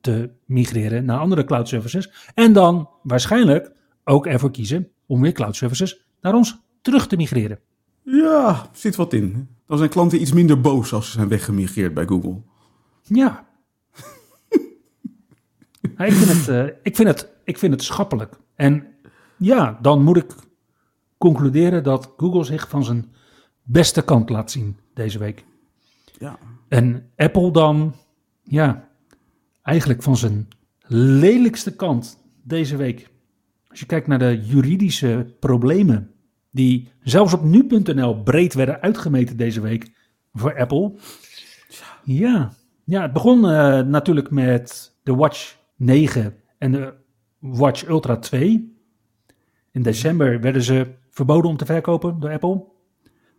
te 0.00 0.30
migreren 0.44 1.04
naar 1.04 1.18
andere 1.18 1.44
cloud 1.44 1.68
services. 1.68 2.30
En 2.34 2.52
dan 2.52 2.88
waarschijnlijk 3.02 3.72
ook 4.04 4.26
ervoor 4.26 4.50
kiezen 4.50 4.88
om 5.06 5.20
weer 5.20 5.32
cloud 5.32 5.56
services 5.56 6.04
naar 6.20 6.34
ons 6.34 6.60
terug 6.80 7.06
te 7.06 7.16
migreren. 7.16 7.58
Ja, 8.02 8.68
zit 8.72 8.96
wat 8.96 9.12
in. 9.12 9.48
Dan 9.66 9.78
zijn 9.78 9.90
klanten 9.90 10.20
iets 10.20 10.32
minder 10.32 10.60
boos 10.60 10.92
als 10.92 11.06
ze 11.06 11.12
zijn 11.12 11.28
weggemigreerd 11.28 11.94
bij 11.94 12.06
Google. 12.06 12.42
Ja. 13.02 13.47
Ik, 16.06 16.12
vind 16.12 16.38
het, 16.38 16.48
uh, 16.48 16.74
ik, 16.82 16.96
vind 16.96 17.08
het, 17.08 17.32
ik 17.44 17.58
vind 17.58 17.72
het 17.72 17.82
schappelijk. 17.82 18.38
En 18.54 18.86
ja, 19.36 19.78
dan 19.82 20.02
moet 20.02 20.16
ik 20.16 20.34
concluderen 21.18 21.82
dat 21.82 22.12
Google 22.16 22.44
zich 22.44 22.68
van 22.68 22.84
zijn 22.84 23.12
beste 23.62 24.02
kant 24.02 24.30
laat 24.30 24.50
zien 24.50 24.76
deze 24.94 25.18
week. 25.18 25.44
Ja. 26.18 26.38
En 26.68 27.10
Apple 27.16 27.50
dan, 27.50 27.94
ja, 28.42 28.88
eigenlijk 29.62 30.02
van 30.02 30.16
zijn 30.16 30.48
lelijkste 30.86 31.76
kant 31.76 32.18
deze 32.42 32.76
week. 32.76 33.10
Als 33.68 33.80
je 33.80 33.86
kijkt 33.86 34.06
naar 34.06 34.18
de 34.18 34.40
juridische 34.44 35.34
problemen 35.40 36.10
die 36.50 36.92
zelfs 37.02 37.32
op 37.32 37.42
nu.nl 37.42 38.22
breed 38.22 38.54
werden 38.54 38.80
uitgemeten 38.80 39.36
deze 39.36 39.60
week 39.60 39.90
voor 40.32 40.58
Apple. 40.58 40.92
Ja, 42.04 42.52
ja 42.84 43.02
het 43.02 43.12
begon 43.12 43.38
uh, 43.38 43.80
natuurlijk 43.80 44.30
met 44.30 44.92
de 45.02 45.14
Watch 45.14 45.57
9 45.78 46.34
en 46.58 46.72
de 46.72 46.94
Watch 47.38 47.88
Ultra 47.88 48.16
2. 48.16 48.76
In 49.72 49.82
december 49.82 50.40
werden 50.40 50.62
ze 50.62 50.94
verboden 51.10 51.50
om 51.50 51.56
te 51.56 51.66
verkopen 51.66 52.20
door 52.20 52.30
Apple. 52.30 52.64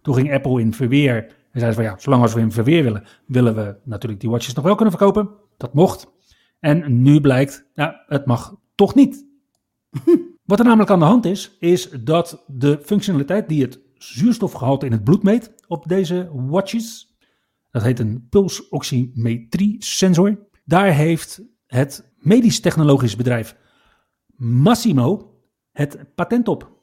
Toen 0.01 0.13
ging 0.13 0.33
Apple 0.33 0.61
in 0.61 0.73
verweer 0.73 1.37
en 1.51 1.59
zei 1.59 1.71
ze 1.71 1.77
van 1.77 1.83
ja, 1.83 1.97
zolang 1.97 2.21
als 2.21 2.33
we 2.33 2.39
in 2.39 2.51
verweer 2.51 2.83
willen, 2.83 3.03
willen 3.25 3.55
we 3.55 3.77
natuurlijk 3.83 4.21
die 4.21 4.29
watches 4.29 4.53
nog 4.53 4.63
wel 4.65 4.75
kunnen 4.75 4.97
verkopen. 4.97 5.29
Dat 5.57 5.73
mocht. 5.73 6.07
En 6.59 7.01
nu 7.01 7.21
blijkt, 7.21 7.65
nou, 7.75 7.93
het 8.07 8.25
mag 8.25 8.55
toch 8.75 8.95
niet. 8.95 9.25
Wat 10.45 10.59
er 10.59 10.65
namelijk 10.65 10.89
aan 10.89 10.99
de 10.99 11.05
hand 11.05 11.25
is, 11.25 11.55
is 11.59 11.89
dat 11.89 12.43
de 12.47 12.79
functionaliteit 12.83 13.49
die 13.49 13.61
het 13.61 13.79
zuurstofgehalte 13.93 14.85
in 14.85 14.91
het 14.91 15.03
bloed 15.03 15.23
meet 15.23 15.53
op 15.67 15.87
deze 15.87 16.29
watches, 16.33 17.17
dat 17.71 17.83
heet 17.83 17.99
een 17.99 18.27
pulsoximetrie 18.29 19.75
sensor, 19.83 20.47
daar 20.65 20.93
heeft 20.93 21.41
het 21.67 22.08
medisch 22.19 22.59
technologisch 22.59 23.15
bedrijf 23.15 23.55
Massimo 24.35 25.33
het 25.71 26.15
patent 26.15 26.47
op. 26.47 26.77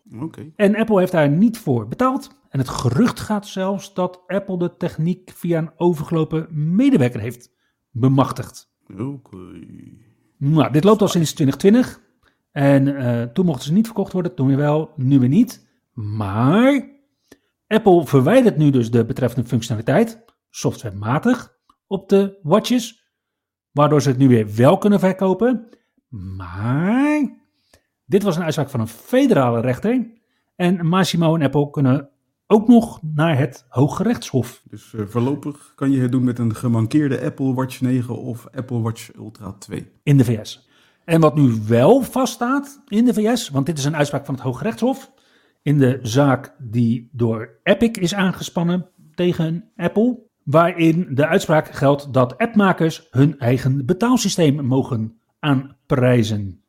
En 0.57 0.77
Apple 0.77 0.99
heeft 0.99 1.13
daar 1.13 1.29
niet 1.29 1.59
voor 1.59 1.89
betaald. 1.89 2.39
En 2.49 2.59
het 2.59 2.69
gerucht 2.69 3.21
gaat 3.21 3.47
zelfs 3.47 3.95
dat 3.95 4.23
Apple 4.27 4.59
de 4.59 4.77
techniek 4.77 5.31
via 5.35 5.59
een 5.59 5.71
overgelopen 5.77 6.47
medewerker 6.51 7.21
heeft 7.21 7.51
bemachtigd. 7.91 8.75
Oké. 8.99 9.37
Nou, 10.39 10.73
dit 10.73 10.85
loopt 10.85 11.03
al 11.03 11.09
sinds 11.09 11.33
2020. 11.33 12.05
En 12.53 12.87
uh, 12.87 13.23
toen 13.23 13.47
mochten 13.47 13.65
ze 13.65 13.73
niet 13.73 13.87
verkocht 13.87 14.13
worden, 14.13 14.35
toen 14.35 14.47
weer 14.47 14.57
wel, 14.57 14.93
nu 14.97 15.19
weer 15.19 15.29
niet. 15.29 15.69
Maar 15.93 16.89
Apple 17.67 18.07
verwijdert 18.07 18.57
nu 18.57 18.71
dus 18.71 18.91
de 18.91 19.05
betreffende 19.05 19.49
functionaliteit, 19.49 20.25
softwarematig, 20.51 21.57
op 21.87 22.09
de 22.09 22.39
watches. 22.43 23.06
Waardoor 23.77 24.03
ze 24.03 24.09
het 24.09 24.19
nu 24.19 24.29
weer 24.29 24.55
wel 24.55 24.79
kunnen 24.79 25.01
verkopen. 25.01 25.69
Maar 26.09 27.31
dit 28.05 28.23
was 28.23 28.37
een 28.37 28.43
uitspraak 28.43 28.71
van 28.71 28.81
een 28.81 28.89
federale 28.89 29.61
rechter. 29.61 30.11
En 30.55 30.87
Massimo 30.87 31.35
en 31.35 31.43
Apple 31.43 31.71
kunnen 31.71 32.11
ook 32.47 32.69
nog 32.69 33.01
naar 33.03 33.39
het 33.39 33.67
Hooggerechtshof. 33.69 34.63
Dus 34.65 34.93
uh, 34.93 35.07
voorlopig 35.07 35.73
kan 35.75 35.91
je 35.91 36.01
het 36.01 36.13
doen 36.13 36.25
met 36.25 36.39
een 36.39 36.55
gemankeerde 36.55 37.21
Apple 37.21 37.55
Watch 37.55 37.81
9 37.81 38.19
of 38.19 38.49
Apple 38.55 38.81
Watch 38.81 39.15
Ultra 39.17 39.53
2. 39.53 39.91
In 40.03 40.17
de 40.17 40.25
VS. 40.25 40.69
En 41.05 41.21
wat 41.21 41.35
nu 41.35 41.53
wel 41.67 42.03
vaststaat 42.03 42.83
in 42.89 43.05
de 43.05 43.15
VS, 43.15 43.49
want 43.49 43.67
dit 43.67 43.79
is 43.79 43.85
een 43.85 43.97
uitspraak 43.97 44.25
van 44.25 44.35
het 44.35 44.43
Hooggerechtshof. 44.43 45.13
In 45.63 45.79
de 45.79 45.99
zaak 46.03 46.55
die 46.59 47.09
door 47.13 47.59
Epic 47.63 47.91
is 47.91 48.15
aangespannen 48.15 48.89
tegen 49.15 49.71
Apple. 49.77 50.26
Waarin 50.47 51.09
de 51.11 51.27
uitspraak 51.27 51.69
geldt 51.69 52.13
dat 52.13 52.39
appmakers 52.39 53.07
hun 53.11 53.39
eigen 53.39 53.87
betaalsysteem 53.87 54.67
mogen 54.67 55.19
aanprijzen. 55.39 56.63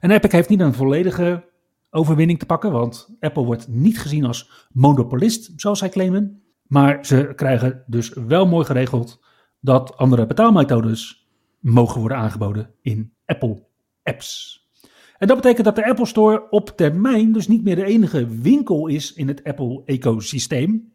En 0.00 0.10
Epic 0.10 0.32
heeft 0.32 0.48
niet 0.48 0.60
een 0.60 0.74
volledige 0.74 1.44
overwinning 1.90 2.38
te 2.38 2.46
pakken, 2.46 2.72
want 2.72 3.16
Apple 3.20 3.44
wordt 3.44 3.68
niet 3.68 4.00
gezien 4.00 4.24
als 4.24 4.68
monopolist, 4.72 5.52
zoals 5.56 5.78
zij 5.78 5.88
claimen. 5.88 6.42
Maar 6.66 7.06
ze 7.06 7.32
krijgen 7.36 7.84
dus 7.86 8.12
wel 8.26 8.46
mooi 8.46 8.64
geregeld 8.64 9.22
dat 9.60 9.96
andere 9.96 10.26
betaalmethodes 10.26 11.28
mogen 11.58 12.00
worden 12.00 12.18
aangeboden 12.18 12.70
in 12.82 13.12
Apple 13.26 13.66
apps. 14.02 14.58
En 15.18 15.26
dat 15.26 15.36
betekent 15.36 15.64
dat 15.64 15.76
de 15.76 15.86
Apple 15.86 16.06
Store 16.06 16.50
op 16.50 16.68
termijn 16.76 17.32
dus 17.32 17.48
niet 17.48 17.64
meer 17.64 17.76
de 17.76 17.84
enige 17.84 18.26
winkel 18.26 18.86
is 18.86 19.12
in 19.12 19.28
het 19.28 19.44
Apple-ecosysteem. 19.44 20.92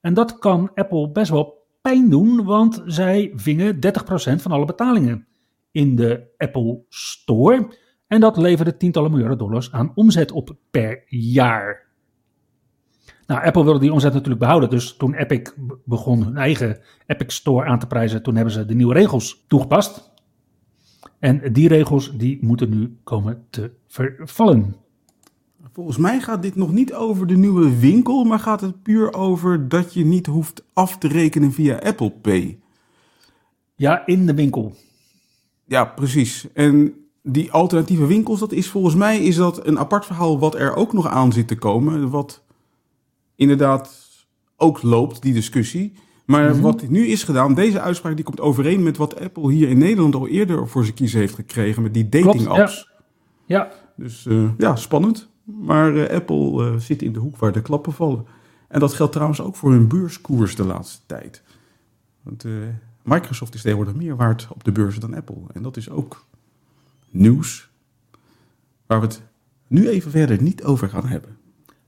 En 0.00 0.14
dat 0.14 0.38
kan 0.38 0.70
Apple 0.74 1.10
best 1.10 1.30
wel 1.30 1.66
pijn 1.80 2.10
doen, 2.10 2.44
want 2.44 2.82
zij 2.86 3.32
vingen 3.34 3.74
30% 3.74 3.78
van 4.34 4.52
alle 4.52 4.64
betalingen 4.64 5.26
in 5.70 5.96
de 5.96 6.34
Apple 6.36 6.82
Store. 6.88 7.68
En 8.06 8.20
dat 8.20 8.36
leverde 8.36 8.76
tientallen 8.76 9.10
miljarden 9.10 9.38
dollars 9.38 9.72
aan 9.72 9.92
omzet 9.94 10.32
op 10.32 10.56
per 10.70 11.02
jaar. 11.06 11.86
Nou, 13.26 13.44
Apple 13.44 13.64
wilde 13.64 13.78
die 13.78 13.92
omzet 13.92 14.12
natuurlijk 14.12 14.40
behouden. 14.40 14.70
Dus 14.70 14.96
toen 14.96 15.14
Epic 15.14 15.50
begon 15.84 16.22
hun 16.22 16.36
eigen 16.36 16.80
Epic 17.06 17.34
Store 17.34 17.66
aan 17.66 17.78
te 17.78 17.86
prijzen, 17.86 18.22
toen 18.22 18.34
hebben 18.34 18.52
ze 18.52 18.64
de 18.64 18.74
nieuwe 18.74 18.94
regels 18.94 19.44
toegepast. 19.46 20.10
En 21.18 21.52
die 21.52 21.68
regels 21.68 22.16
die 22.16 22.38
moeten 22.40 22.70
nu 22.70 22.98
komen 23.04 23.46
te 23.50 23.72
vervallen. 23.86 24.76
Volgens 25.72 25.96
mij 25.96 26.20
gaat 26.20 26.42
dit 26.42 26.54
nog 26.56 26.72
niet 26.72 26.94
over 26.94 27.26
de 27.26 27.36
nieuwe 27.36 27.78
winkel, 27.78 28.24
maar 28.24 28.38
gaat 28.38 28.60
het 28.60 28.82
puur 28.82 29.14
over 29.14 29.68
dat 29.68 29.94
je 29.94 30.04
niet 30.04 30.26
hoeft 30.26 30.64
af 30.72 30.98
te 30.98 31.08
rekenen 31.08 31.52
via 31.52 31.76
Apple 31.78 32.10
Pay. 32.10 32.58
Ja, 33.74 34.06
in 34.06 34.26
de 34.26 34.34
winkel. 34.34 34.74
Ja, 35.64 35.84
precies. 35.84 36.46
En 36.54 36.94
die 37.22 37.52
alternatieve 37.52 38.06
winkels, 38.06 38.40
dat 38.40 38.52
is 38.52 38.68
volgens 38.68 38.94
mij 38.94 39.18
is 39.18 39.36
dat 39.36 39.66
een 39.66 39.78
apart 39.78 40.06
verhaal 40.06 40.38
wat 40.38 40.54
er 40.54 40.74
ook 40.74 40.92
nog 40.92 41.06
aan 41.08 41.32
zit 41.32 41.48
te 41.48 41.56
komen. 41.56 42.10
Wat 42.10 42.42
inderdaad 43.36 44.08
ook 44.56 44.82
loopt, 44.82 45.22
die 45.22 45.32
discussie. 45.32 45.92
Maar 46.26 46.50
Mhm. 46.50 46.60
wat 46.60 46.88
nu 46.88 47.06
is 47.06 47.22
gedaan, 47.22 47.54
deze 47.54 47.80
uitspraak 47.80 48.16
die 48.16 48.24
komt 48.24 48.40
overeen 48.40 48.82
met 48.82 48.96
wat 48.96 49.20
Apple 49.20 49.52
hier 49.52 49.68
in 49.68 49.78
Nederland 49.78 50.14
al 50.14 50.28
eerder 50.28 50.68
voor 50.68 50.82
zijn 50.84 50.94
kiezen 50.96 51.20
heeft 51.20 51.34
gekregen 51.34 51.82
met 51.82 51.94
die 51.94 52.08
dating 52.08 52.32
Klopt, 52.32 52.56
ja. 52.56 52.62
apps. 52.62 52.90
Ja, 53.46 53.70
Dus 53.96 54.26
eh, 54.26 54.50
ja, 54.58 54.76
spannend. 54.76 55.28
Maar 55.56 55.96
eh, 55.96 56.14
Apple 56.16 56.64
eh, 56.64 56.76
zit 56.76 57.02
in 57.02 57.12
de 57.12 57.18
hoek 57.18 57.36
waar 57.36 57.52
de 57.52 57.62
klappen 57.62 57.92
vallen. 57.92 58.26
En 58.68 58.80
dat 58.80 58.94
geldt 58.94 59.12
trouwens 59.12 59.40
ook 59.40 59.56
voor 59.56 59.70
hun 59.70 59.88
beurskoers 59.88 60.56
de 60.56 60.64
laatste 60.64 61.06
tijd. 61.06 61.42
Want 62.22 62.44
eh, 62.44 62.52
Microsoft 63.02 63.54
is 63.54 63.62
tegenwoordig 63.62 63.94
meer 63.94 64.16
waard 64.16 64.48
op 64.50 64.64
de 64.64 64.72
beurs 64.72 64.98
dan 64.98 65.14
Apple. 65.14 65.42
En 65.52 65.62
dat 65.62 65.76
is 65.76 65.90
ook 65.90 66.26
nieuws 67.10 67.70
waar 68.86 69.00
we 69.00 69.06
het 69.06 69.22
nu 69.66 69.88
even 69.88 70.10
verder 70.10 70.42
niet 70.42 70.64
over 70.64 70.88
gaan 70.88 71.06
hebben. 71.06 71.36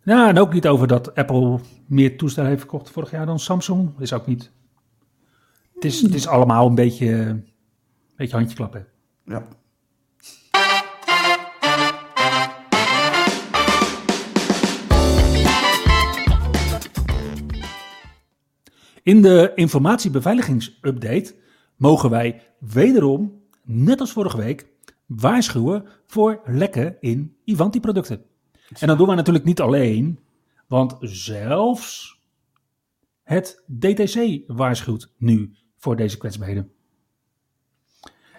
Ja, 0.02 0.28
en 0.28 0.38
ook 0.38 0.52
niet 0.52 0.68
over 0.68 0.86
dat 0.86 1.14
Apple 1.14 1.60
meer 1.86 2.18
toestellen 2.18 2.48
heeft 2.48 2.62
verkocht 2.62 2.90
vorig 2.90 3.10
jaar 3.10 3.26
dan 3.26 3.38
Samsung. 3.38 3.90
Is 3.98 4.12
ook 4.12 4.26
niet. 4.26 4.50
Het 5.74 5.84
is, 5.84 6.00
het 6.00 6.14
is 6.14 6.26
allemaal 6.26 6.66
een 6.66 6.74
beetje, 6.74 7.12
een 7.12 7.46
beetje 8.16 8.36
handje 8.36 8.56
klappen. 8.56 8.86
Ja. 9.24 9.46
In 19.10 19.22
de 19.22 19.52
informatiebeveiligingsupdate 19.54 21.34
mogen 21.76 22.10
wij 22.10 22.42
wederom, 22.58 23.42
net 23.64 24.00
als 24.00 24.12
vorige 24.12 24.36
week, 24.36 24.66
waarschuwen 25.06 25.84
voor 26.06 26.40
lekken 26.44 26.96
in 27.00 27.36
Ivanti-producten. 27.44 28.22
En 28.78 28.86
dat 28.86 28.98
doen 28.98 29.08
we 29.08 29.14
natuurlijk 29.14 29.44
niet 29.44 29.60
alleen, 29.60 30.18
want 30.66 30.96
zelfs 31.00 32.18
het 33.22 33.62
DTC 33.78 34.42
waarschuwt 34.46 35.12
nu 35.16 35.54
voor 35.76 35.96
deze 35.96 36.18
kwetsbaarheden. 36.18 36.72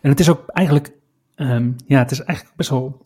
En 0.02 0.10
het 0.10 0.20
is 0.20 0.30
ook 0.30 0.48
eigenlijk, 0.48 0.94
ehm, 1.36 1.72
ja, 1.86 2.00
het 2.00 2.12
is 2.12 2.20
eigenlijk 2.20 2.58
best 2.58 2.70
wel 2.70 3.02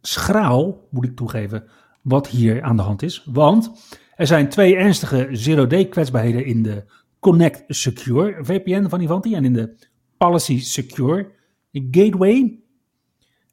schraal, 0.00 0.86
moet 0.90 1.04
ik 1.04 1.16
toegeven, 1.16 1.68
wat 2.02 2.28
hier 2.28 2.62
aan 2.62 2.76
de 2.76 2.82
hand 2.82 3.02
is. 3.02 3.24
Want 3.24 3.70
er 4.16 4.26
zijn 4.26 4.48
twee 4.48 4.76
ernstige 4.76 5.28
zero-day 5.32 5.86
kwetsbaarheden 5.86 6.44
in 6.44 6.62
de 6.62 6.84
Connect 7.20 7.64
Secure 7.68 8.44
VPN 8.44 8.88
van 8.88 9.00
Ivanti 9.00 9.34
en 9.34 9.44
in 9.44 9.52
de 9.52 9.74
Policy 10.16 10.60
Secure 10.60 11.30
Gateway. 11.72 12.60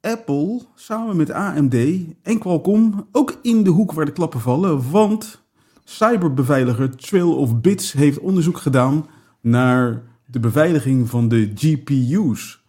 Apple 0.00 0.60
samen 0.74 1.16
met 1.16 1.30
AMD 1.30 1.74
en 2.22 2.38
Qualcomm 2.38 3.06
ook 3.12 3.38
in 3.42 3.62
de 3.62 3.70
hoek 3.70 3.92
waar 3.92 4.04
de 4.04 4.12
klappen 4.12 4.40
vallen. 4.40 4.90
Want 4.90 5.42
cyberbeveiliger 5.84 6.96
Trail 6.96 7.36
of 7.36 7.60
Bits 7.60 7.92
heeft 7.92 8.18
onderzoek 8.18 8.58
gedaan 8.58 9.06
naar 9.40 10.02
de 10.26 10.40
beveiliging 10.40 11.08
van 11.08 11.28
de 11.28 11.52
GPU's. 11.54 12.64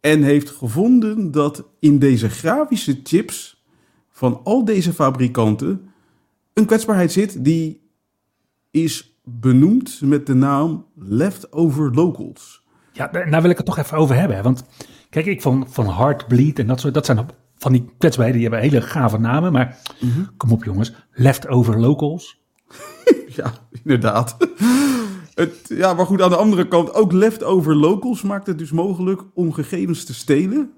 En 0.00 0.22
heeft 0.22 0.50
gevonden 0.50 1.30
dat 1.30 1.64
in 1.78 1.98
deze 1.98 2.28
grafische 2.28 3.00
chips 3.02 3.64
van 4.10 4.40
al 4.44 4.64
deze 4.64 4.92
fabrikanten 4.92 5.90
een 6.52 6.66
kwetsbaarheid 6.66 7.12
zit 7.12 7.44
die 7.44 7.80
is 8.70 9.13
benoemd 9.24 10.00
met 10.04 10.26
de 10.26 10.34
naam 10.34 10.84
Leftover 10.94 11.94
Locals. 11.94 12.62
Ja, 12.92 13.06
daar 13.08 13.42
wil 13.42 13.50
ik 13.50 13.56
het 13.56 13.66
toch 13.66 13.78
even 13.78 13.96
over 13.98 14.16
hebben. 14.16 14.36
hè. 14.36 14.42
Want 14.42 14.64
kijk, 15.10 15.26
ik 15.26 15.42
van, 15.42 15.66
van 15.70 15.86
Heartbleed 15.86 16.58
en 16.58 16.66
dat 16.66 16.80
soort, 16.80 16.94
dat 16.94 17.06
zijn 17.06 17.26
van 17.56 17.72
die 17.72 17.90
kwetsbaarheden, 17.98 18.40
die 18.40 18.50
hebben 18.50 18.70
hele 18.70 18.82
gave 18.86 19.18
namen. 19.18 19.52
Maar 19.52 19.78
kom 20.36 20.52
op 20.52 20.64
jongens, 20.64 20.92
leftover 21.12 21.80
locals. 21.80 22.42
Ja, 23.36 23.52
inderdaad. 23.82 24.36
Het, 25.34 25.64
ja, 25.68 25.94
maar 25.94 26.06
goed, 26.06 26.22
aan 26.22 26.30
de 26.30 26.36
andere 26.36 26.68
kant, 26.68 26.94
ook 26.94 27.12
leftover 27.12 27.76
locals 27.76 28.22
maakt 28.22 28.46
het 28.46 28.58
dus 28.58 28.70
mogelijk 28.72 29.22
om 29.34 29.52
gegevens 29.52 30.04
te 30.04 30.14
stelen. 30.14 30.70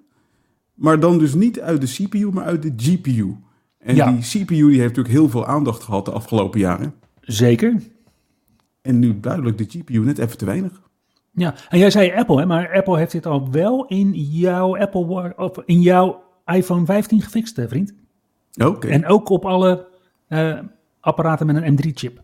Maar 0.74 1.00
dan 1.00 1.18
dus 1.18 1.34
niet 1.34 1.60
uit 1.60 1.80
de 1.80 1.86
CPU, 2.08 2.30
maar 2.32 2.44
uit 2.44 2.62
de 2.62 2.72
GPU. 2.76 3.36
En 3.78 3.94
Ja. 3.94 4.10
die 4.10 4.20
CPU 4.20 4.46
die 4.54 4.64
heeft 4.80 4.96
natuurlijk 4.96 5.14
heel 5.14 5.28
veel 5.28 5.46
aandacht 5.46 5.82
gehad 5.82 6.04
de 6.04 6.10
afgelopen 6.10 6.60
jaren. 6.60 6.94
Zeker. 7.20 7.82
En 8.86 8.98
nu 8.98 9.20
duidelijk 9.20 9.58
de 9.58 9.64
GPU 9.68 9.98
net 9.98 10.18
even 10.18 10.38
te 10.38 10.44
weinig. 10.44 10.80
Ja, 11.32 11.54
en 11.68 11.78
jij 11.78 11.90
zei 11.90 12.12
Apple, 12.12 12.38
hè, 12.38 12.46
maar 12.46 12.76
Apple 12.76 12.98
heeft 12.98 13.12
dit 13.12 13.26
al 13.26 13.50
wel 13.50 13.86
in 13.86 14.12
jouw 14.12 14.76
Apple 14.78 15.34
of 15.36 15.58
in 15.64 15.80
jouw 15.80 16.22
iPhone 16.46 16.84
15 16.84 17.20
gefixt, 17.20 17.56
hè, 17.56 17.68
vriend. 17.68 17.94
Oké. 18.64 18.88
En 18.88 19.06
ook 19.06 19.28
op 19.28 19.44
alle 19.44 19.86
eh, 20.28 20.58
apparaten 21.00 21.46
met 21.46 21.56
een 21.56 21.78
M3-chip. 21.78 22.22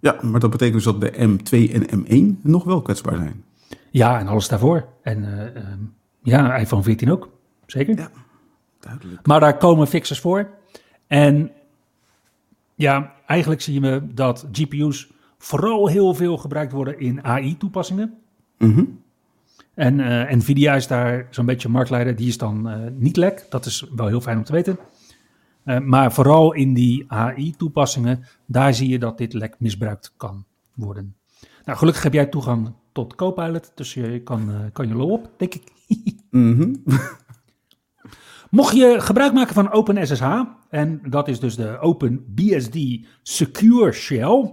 Ja, 0.00 0.16
maar 0.22 0.40
dat 0.40 0.50
betekent 0.50 0.74
dus 0.74 0.84
dat 0.84 1.00
de 1.00 1.12
M2 1.12 1.72
en 1.72 2.04
M1 2.04 2.42
nog 2.42 2.64
wel 2.64 2.82
kwetsbaar 2.82 3.16
zijn. 3.16 3.44
Ja, 3.90 4.18
en 4.18 4.26
alles 4.26 4.48
daarvoor. 4.48 4.88
En 5.02 5.24
eh, 5.24 5.56
ehm, 5.56 5.78
ja, 6.22 6.56
iPhone 6.56 6.82
14 6.82 7.10
ook. 7.10 7.28
Zeker. 7.66 7.96
Ja, 7.96 8.10
duidelijk. 8.80 9.26
Maar 9.26 9.40
daar 9.40 9.56
komen 9.56 9.86
fixes 9.86 10.20
voor. 10.20 10.48
En 11.06 11.50
ja, 12.74 13.12
eigenlijk 13.26 13.60
zien 13.60 13.82
we 13.82 14.02
dat 14.14 14.46
GPU's 14.52 15.12
vooral 15.44 15.88
heel 15.88 16.14
veel 16.14 16.36
gebruikt 16.36 16.72
worden 16.72 16.98
in 16.98 17.24
AI-toepassingen. 17.24 18.14
Mhm. 18.58 18.84
En 19.74 20.00
eh, 20.00 20.36
Nvidia 20.36 20.74
is 20.74 20.86
daar 20.86 21.26
zo'n 21.30 21.46
beetje 21.46 21.68
marktleider. 21.68 22.16
Die 22.16 22.28
is 22.28 22.38
dan 22.38 22.68
eh, 22.68 22.90
niet 22.96 23.16
lek. 23.16 23.46
Dat 23.48 23.66
is 23.66 23.86
wel 23.94 24.06
heel 24.06 24.20
fijn 24.20 24.36
om 24.36 24.44
te 24.44 24.52
weten. 24.52 24.78
Eh, 25.64 25.78
maar 25.78 26.12
vooral 26.12 26.52
in 26.52 26.74
die 26.74 27.04
AI-toepassingen, 27.08 28.24
daar 28.46 28.74
zie 28.74 28.88
je 28.88 28.98
dat 28.98 29.18
dit 29.18 29.32
lek 29.32 29.54
misbruikt 29.58 30.14
kan 30.16 30.44
worden. 30.74 31.16
Nou, 31.64 31.78
gelukkig 31.78 32.02
heb 32.02 32.12
jij 32.12 32.26
toegang 32.26 32.72
tot 32.92 33.14
Copilot, 33.14 33.72
dus 33.74 33.94
je 33.94 34.22
kan, 34.22 34.70
kan 34.72 34.88
je 34.88 34.94
lol 34.94 35.10
op, 35.10 35.30
denk 35.36 35.54
ik. 35.54 35.62
Mhm. 36.30 36.74
Mocht 38.50 38.76
je 38.76 38.96
gebruik 38.98 39.32
maken 39.32 39.54
van 39.54 39.72
OpenSSH, 39.72 40.42
en 40.68 41.00
dat 41.08 41.28
is 41.28 41.40
dus 41.40 41.56
de 41.56 41.78
OpenBSD 41.78 42.78
Secure 43.22 43.92
Shell, 43.92 44.52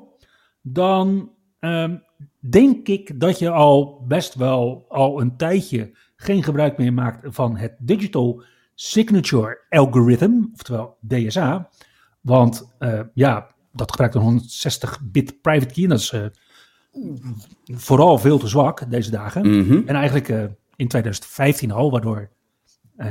dan 0.61 1.31
ehm, 1.59 1.97
denk 2.39 2.87
ik 2.87 3.19
dat 3.19 3.39
je 3.39 3.49
al 3.49 4.05
best 4.07 4.35
wel 4.35 4.85
al 4.89 5.21
een 5.21 5.37
tijdje 5.37 5.91
geen 6.15 6.43
gebruik 6.43 6.77
meer 6.77 6.93
maakt 6.93 7.35
van 7.35 7.57
het 7.57 7.75
Digital 7.79 8.43
Signature 8.75 9.61
Algorithm, 9.69 10.31
oftewel 10.53 10.97
DSA. 11.07 11.69
Want 12.21 12.75
eh, 12.79 12.99
ja, 13.13 13.47
dat 13.71 13.91
gebruikt 13.91 14.15
een 14.15 14.41
160-bit 14.41 15.41
private 15.41 15.73
key 15.73 15.83
en 15.83 15.89
dat 15.89 15.99
is 15.99 16.11
eh, 16.11 16.25
vooral 17.65 18.17
veel 18.17 18.37
te 18.37 18.47
zwak 18.47 18.91
deze 18.91 19.11
dagen. 19.11 19.57
Mhm. 19.57 19.81
En 19.85 19.95
eigenlijk 19.95 20.29
eh, 20.29 20.43
in 20.75 20.87
2015 20.87 21.71
al, 21.71 21.91
waardoor 21.91 22.29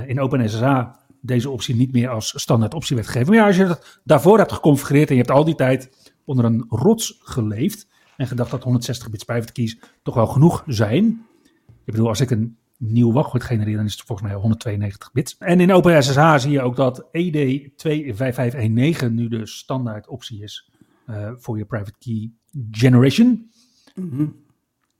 in 0.06 0.20
OpenSSH 0.20 0.84
deze 1.20 1.50
optie 1.50 1.74
niet 1.74 1.92
meer 1.92 2.08
als 2.08 2.40
standaard 2.40 2.74
optie 2.74 2.96
werd 2.96 3.08
gegeven. 3.08 3.28
Maar 3.28 3.38
ja, 3.38 3.46
als 3.46 3.56
je 3.56 3.66
dat 3.66 4.00
daarvoor 4.04 4.38
hebt 4.38 4.52
geconfigureerd 4.52 5.08
en 5.08 5.14
je 5.14 5.20
hebt 5.20 5.34
al 5.34 5.44
die 5.44 5.54
tijd 5.54 5.99
onder 6.30 6.44
een 6.44 6.64
rots 6.68 7.20
geleefd 7.22 7.88
en 8.16 8.26
gedacht 8.26 8.50
dat 8.50 8.62
160 8.62 9.10
bits 9.10 9.24
private 9.24 9.52
keys 9.52 9.78
toch 10.02 10.14
wel 10.14 10.26
genoeg 10.26 10.64
zijn. 10.66 11.26
Ik 11.66 11.92
bedoel, 11.92 12.08
als 12.08 12.20
ik 12.20 12.30
een 12.30 12.56
nieuw 12.78 13.12
wachtwoord 13.12 13.44
genereer, 13.44 13.76
dan 13.76 13.84
is 13.84 13.92
het 13.92 14.02
volgens 14.02 14.28
mij 14.28 14.36
192 14.36 15.12
bits. 15.12 15.38
En 15.38 15.60
in 15.60 15.72
OpenSSH 15.72 16.34
zie 16.36 16.50
je 16.50 16.60
ook 16.60 16.76
dat 16.76 17.08
E 17.12 17.30
ED25519 17.30 19.10
nu 19.10 19.28
de 19.28 19.46
standaard 19.46 20.08
optie 20.08 20.42
is 20.42 20.70
eh, 21.06 21.30
voor 21.36 21.58
je 21.58 21.64
private 21.64 21.98
key 21.98 22.32
generation. 22.70 23.50
Mhm. 23.94 24.26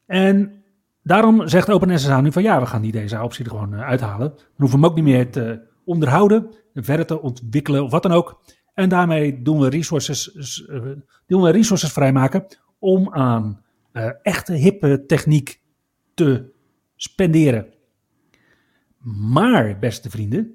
En 0.07 0.63
daarom 1.03 1.49
zegt 1.49 1.71
OpenSSH 1.71 2.21
nu 2.21 2.33
van 2.33 2.43
ja, 2.43 2.61
we 2.61 2.67
gaan 2.67 2.83
die 2.83 3.05
DSA-optie 3.05 3.45
er 3.45 3.51
gewoon 3.51 3.75
eh, 3.75 3.81
uithalen. 3.81 4.29
Dan 4.29 4.45
hoeven 4.57 4.79
we 4.79 4.85
hem 4.85 4.91
ook 4.91 4.95
niet 4.95 5.15
meer 5.15 5.31
te 5.31 5.69
onderhouden, 5.85 6.55
verder 6.75 7.07
te 7.07 7.21
ontwikkelen 7.21 7.85
of 7.85 7.91
wat 7.91 8.03
dan 8.03 8.13
ook. 8.13 8.43
En 8.75 8.89
daarmee 8.89 9.43
doen 9.43 9.61
we 9.61 9.69
resources, 9.69 10.35
eh, 10.67 10.81
doen 11.27 11.43
we 11.43 11.51
resources 11.51 11.93
vrijmaken 11.93 12.47
om 12.79 13.15
aan 13.15 13.63
eh, 13.93 14.11
echte 14.23 14.53
hippe 14.53 15.05
techniek 15.07 15.61
te 16.15 16.53
spenderen. 16.97 17.67
Maar, 19.33 19.79
beste 19.79 20.11
vrienden, 20.11 20.55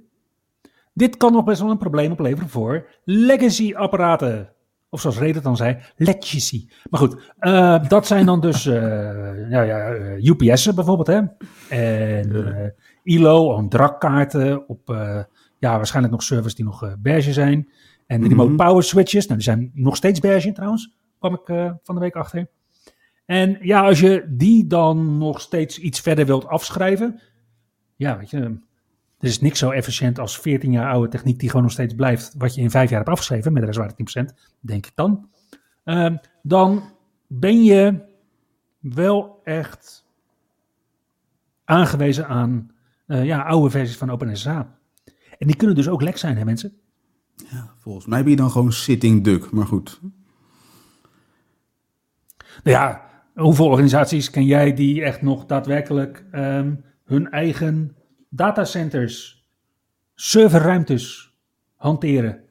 dit 0.93 1.17
kan 1.17 1.31
nog 1.31 1.43
best 1.43 1.61
wel 1.61 1.69
een 1.69 1.77
probleem 1.77 2.11
opleveren 2.11 2.49
voor 2.49 2.87
legacy-apparaten. 3.03 4.49
Of 4.89 5.01
zoals 5.01 5.19
Reddit 5.19 5.43
dan 5.43 5.57
zei, 5.57 5.77
legacy. 5.95 6.67
Maar 6.89 6.99
goed, 6.99 7.33
eh, 7.39 7.87
dat 7.87 8.07
zijn 8.07 8.25
dan 8.25 8.41
dus 8.41 8.65
nou 9.53 9.65
ja, 9.65 9.91
UPS'en 10.17 10.75
bijvoorbeeld. 10.75 11.07
Hè? 11.07 11.21
En 11.69 12.73
ILO, 13.03 13.57
en 13.57 13.69
drakkaarten 13.69 14.67
op 14.69 14.87
ja, 15.59 15.75
waarschijnlijk 15.75 16.13
nog 16.13 16.23
servers 16.23 16.55
die 16.55 16.65
nog 16.65 16.95
beige 17.01 17.33
zijn. 17.33 17.69
En 18.05 18.21
de 18.21 18.27
remote 18.27 18.55
power 18.55 18.83
switches, 18.83 19.23
nou, 19.25 19.35
die 19.35 19.43
zijn 19.43 19.71
nog 19.73 19.95
steeds 19.95 20.19
beige 20.19 20.51
trouwens, 20.51 20.95
kwam 21.19 21.33
ik 21.33 21.49
uh, 21.49 21.71
van 21.83 21.95
de 21.95 22.01
week 22.01 22.15
achter. 22.15 22.47
En 23.25 23.57
ja, 23.61 23.81
als 23.81 23.99
je 23.99 24.25
die 24.27 24.67
dan 24.67 25.17
nog 25.17 25.41
steeds 25.41 25.79
iets 25.79 25.99
verder 25.99 26.25
wilt 26.25 26.47
afschrijven, 26.47 27.21
ja, 27.95 28.17
weet 28.17 28.29
je, 28.29 28.37
er 29.19 29.27
is 29.27 29.41
niks 29.41 29.59
zo 29.59 29.69
efficiënt 29.69 30.19
als 30.19 30.39
14 30.39 30.71
jaar 30.71 30.91
oude 30.91 31.07
techniek 31.07 31.39
die 31.39 31.49
gewoon 31.49 31.63
nog 31.63 31.73
steeds 31.73 31.93
blijft, 31.93 32.35
wat 32.37 32.55
je 32.55 32.61
in 32.61 32.71
vijf 32.71 32.89
jaar 32.89 32.99
hebt 32.99 33.11
afgeschreven, 33.11 33.53
met 33.53 33.61
de 33.61 33.67
restwaarde 33.67 34.31
10%, 34.31 34.35
denk 34.59 34.85
ik 34.85 34.91
dan. 34.95 35.29
Uh, 35.85 36.15
dan 36.41 36.83
ben 37.27 37.63
je 37.63 38.01
wel 38.79 39.41
echt 39.43 40.05
aangewezen 41.63 42.27
aan 42.27 42.71
uh, 43.07 43.25
ja, 43.25 43.41
oude 43.41 43.69
versies 43.69 43.97
van 43.97 44.09
OpenSSH. 44.09 44.47
En 45.37 45.47
die 45.47 45.55
kunnen 45.55 45.75
dus 45.75 45.89
ook 45.89 46.01
lek 46.01 46.17
zijn, 46.17 46.37
hè 46.37 46.45
mensen? 46.45 46.79
Ja, 47.35 47.73
volgens 47.77 48.05
mij 48.05 48.21
ben 48.21 48.31
je 48.31 48.37
dan 48.37 48.51
gewoon 48.51 48.71
sitting 48.71 49.23
duck, 49.23 49.51
maar 49.51 49.65
goed. 49.65 49.99
Nou 52.63 52.77
ja, 52.77 53.09
hoeveel 53.33 53.65
organisaties 53.65 54.29
ken 54.29 54.45
jij 54.45 54.73
die 54.73 55.03
echt 55.03 55.21
nog 55.21 55.45
daadwerkelijk 55.45 56.25
um, 56.31 56.83
hun 57.05 57.31
eigen 57.31 57.95
datacenters, 58.29 59.45
serverruimtes 60.15 61.35
hanteren? 61.75 62.43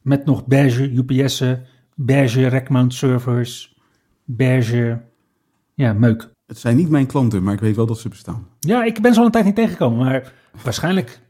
Met 0.00 0.24
nog 0.24 0.46
beige 0.46 0.90
UPS'en, 0.90 1.66
beige 1.94 2.48
rackmount 2.48 2.94
servers, 2.94 3.78
beige 4.24 5.08
ja, 5.80 5.92
meuk. 5.92 6.30
Het 6.46 6.58
zijn 6.58 6.76
niet 6.76 6.88
mijn 6.88 7.06
klanten, 7.06 7.42
maar 7.42 7.54
ik 7.54 7.60
weet 7.60 7.76
wel 7.76 7.86
dat 7.86 7.98
ze 7.98 8.08
bestaan. 8.08 8.46
Ja, 8.58 8.84
ik 8.84 9.00
ben 9.00 9.12
ze 9.12 9.18
al 9.18 9.26
een 9.26 9.32
tijd 9.32 9.44
niet 9.44 9.54
tegengekomen, 9.54 9.98
maar 9.98 10.32
waarschijnlijk 10.62 11.20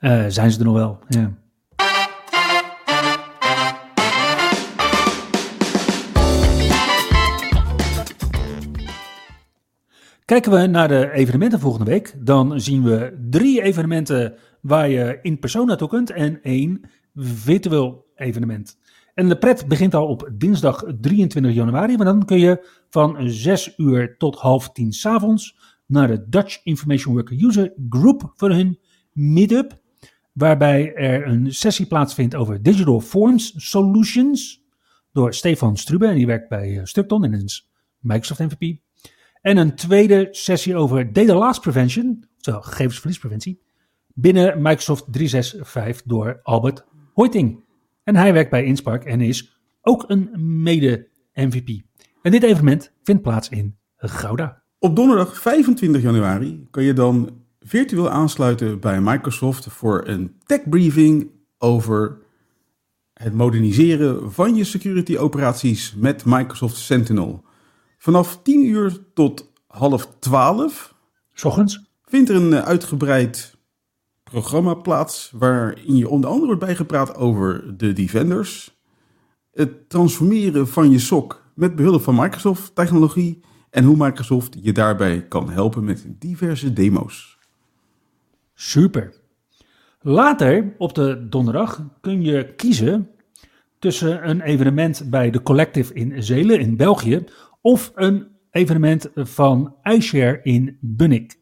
uh, 0.00 0.24
zijn 0.28 0.50
ze 0.50 0.58
er 0.58 0.64
nog 0.64 0.74
wel. 0.74 0.98
Ja. 1.08 1.32
Kijken 10.30 10.52
we 10.52 10.66
naar 10.66 10.88
de 10.88 11.12
evenementen 11.12 11.60
volgende 11.60 11.90
week, 11.90 12.14
dan 12.18 12.60
zien 12.60 12.82
we 12.82 13.26
drie 13.30 13.62
evenementen 13.62 14.34
waar 14.60 14.88
je 14.88 15.18
in 15.22 15.38
persoon 15.38 15.66
naartoe 15.66 15.88
kunt 15.88 16.10
en 16.10 16.42
één 16.42 16.80
virtueel 17.14 18.06
evenement. 18.14 18.78
En 19.14 19.28
de 19.28 19.38
pret 19.38 19.68
begint 19.68 19.94
al 19.94 20.06
op 20.06 20.30
dinsdag 20.32 20.84
23 21.00 21.54
januari, 21.54 21.96
maar 21.96 22.06
dan 22.06 22.24
kun 22.24 22.38
je 22.38 22.66
van 22.90 23.30
6 23.30 23.74
uur 23.76 24.16
tot 24.16 24.36
half 24.36 24.72
10 24.72 24.92
s 24.92 25.06
avonds 25.06 25.56
naar 25.86 26.06
de 26.06 26.28
Dutch 26.28 26.60
Information 26.64 27.14
Worker 27.14 27.44
User 27.44 27.72
Group 27.88 28.32
voor 28.36 28.50
hun 28.50 28.78
meetup, 29.12 29.80
waarbij 30.32 30.94
er 30.94 31.26
een 31.26 31.54
sessie 31.54 31.86
plaatsvindt 31.86 32.34
over 32.34 32.62
Digital 32.62 33.00
Forms 33.00 33.52
Solutions 33.56 34.64
door 35.12 35.34
Stefan 35.34 35.76
Strube, 35.76 36.06
en 36.06 36.14
die 36.14 36.26
werkt 36.26 36.48
bij 36.48 36.78
eh, 36.78 36.84
Structon 36.84 37.24
en 37.24 37.32
is 37.32 37.70
Microsoft 37.98 38.40
MVP. 38.40 38.78
En 39.40 39.56
een 39.56 39.74
tweede 39.74 40.28
sessie 40.30 40.76
over 40.76 41.12
Data 41.12 41.34
Loss 41.34 41.58
Prevention, 41.58 42.24
oftewel 42.36 42.60
gegevensverliespreventie, 42.60 43.62
binnen 44.14 44.62
Microsoft 44.62 45.04
365 45.12 46.02
door 46.06 46.40
Albert 46.42 46.84
Hoiting. 47.14 47.64
En 48.04 48.16
hij 48.16 48.32
werkt 48.32 48.50
bij 48.50 48.64
Inspark 48.64 49.04
en 49.04 49.20
is 49.20 49.60
ook 49.80 50.04
een 50.06 50.30
mede-MVP. 50.62 51.68
En 52.22 52.30
dit 52.30 52.42
evenement 52.42 52.92
vindt 53.02 53.22
plaats 53.22 53.48
in 53.48 53.78
Gouda. 53.96 54.62
Op 54.78 54.96
donderdag 54.96 55.40
25 55.40 56.02
januari 56.02 56.66
kan 56.70 56.82
je 56.82 56.92
dan 56.92 57.42
virtueel 57.60 58.10
aansluiten 58.10 58.80
bij 58.80 59.00
Microsoft 59.00 59.66
voor 59.66 60.08
een 60.08 60.36
tech 60.44 60.68
briefing 60.68 61.30
over 61.58 62.18
het 63.12 63.34
moderniseren 63.34 64.32
van 64.32 64.54
je 64.54 64.64
security 64.64 65.16
operaties 65.16 65.94
met 65.94 66.24
Microsoft 66.24 66.76
Sentinel. 66.76 67.44
Vanaf 68.02 68.42
10 68.42 68.64
uur 68.64 68.98
tot 69.14 69.52
half 69.66 70.08
12 70.18 70.94
ochtends 71.42 71.90
vindt 72.04 72.28
er 72.28 72.36
een 72.36 72.54
uitgebreid 72.54 73.56
programma 74.22 74.74
plaats 74.74 75.32
waarin 75.34 75.96
je 75.96 76.08
onder 76.08 76.30
andere 76.30 76.46
wordt 76.46 76.64
bijgepraat 76.64 77.16
over 77.16 77.76
de 77.76 77.92
Defenders, 77.92 78.80
het 79.52 79.88
transformeren 79.88 80.68
van 80.68 80.90
je 80.90 80.98
SOC 80.98 81.44
met 81.54 81.76
behulp 81.76 82.02
van 82.02 82.14
Microsoft 82.14 82.74
technologie 82.74 83.40
en 83.70 83.84
hoe 83.84 83.96
Microsoft 83.96 84.56
je 84.60 84.72
daarbij 84.72 85.26
kan 85.28 85.50
helpen 85.50 85.84
met 85.84 86.06
diverse 86.08 86.72
demo's. 86.72 87.38
Super. 88.54 89.14
Later 90.00 90.74
op 90.78 90.94
de 90.94 91.26
donderdag 91.28 91.82
kun 92.00 92.22
je 92.22 92.54
kiezen 92.54 93.10
tussen 93.78 94.28
een 94.28 94.40
evenement 94.40 95.10
bij 95.10 95.30
de 95.30 95.42
Collective 95.42 95.94
in 95.94 96.22
Zelen 96.22 96.60
in 96.60 96.76
België 96.76 97.24
of 97.60 97.92
een 97.94 98.28
evenement 98.50 99.10
van 99.14 99.76
iShare 99.82 100.40
in 100.42 100.78
Bunnik. 100.80 101.38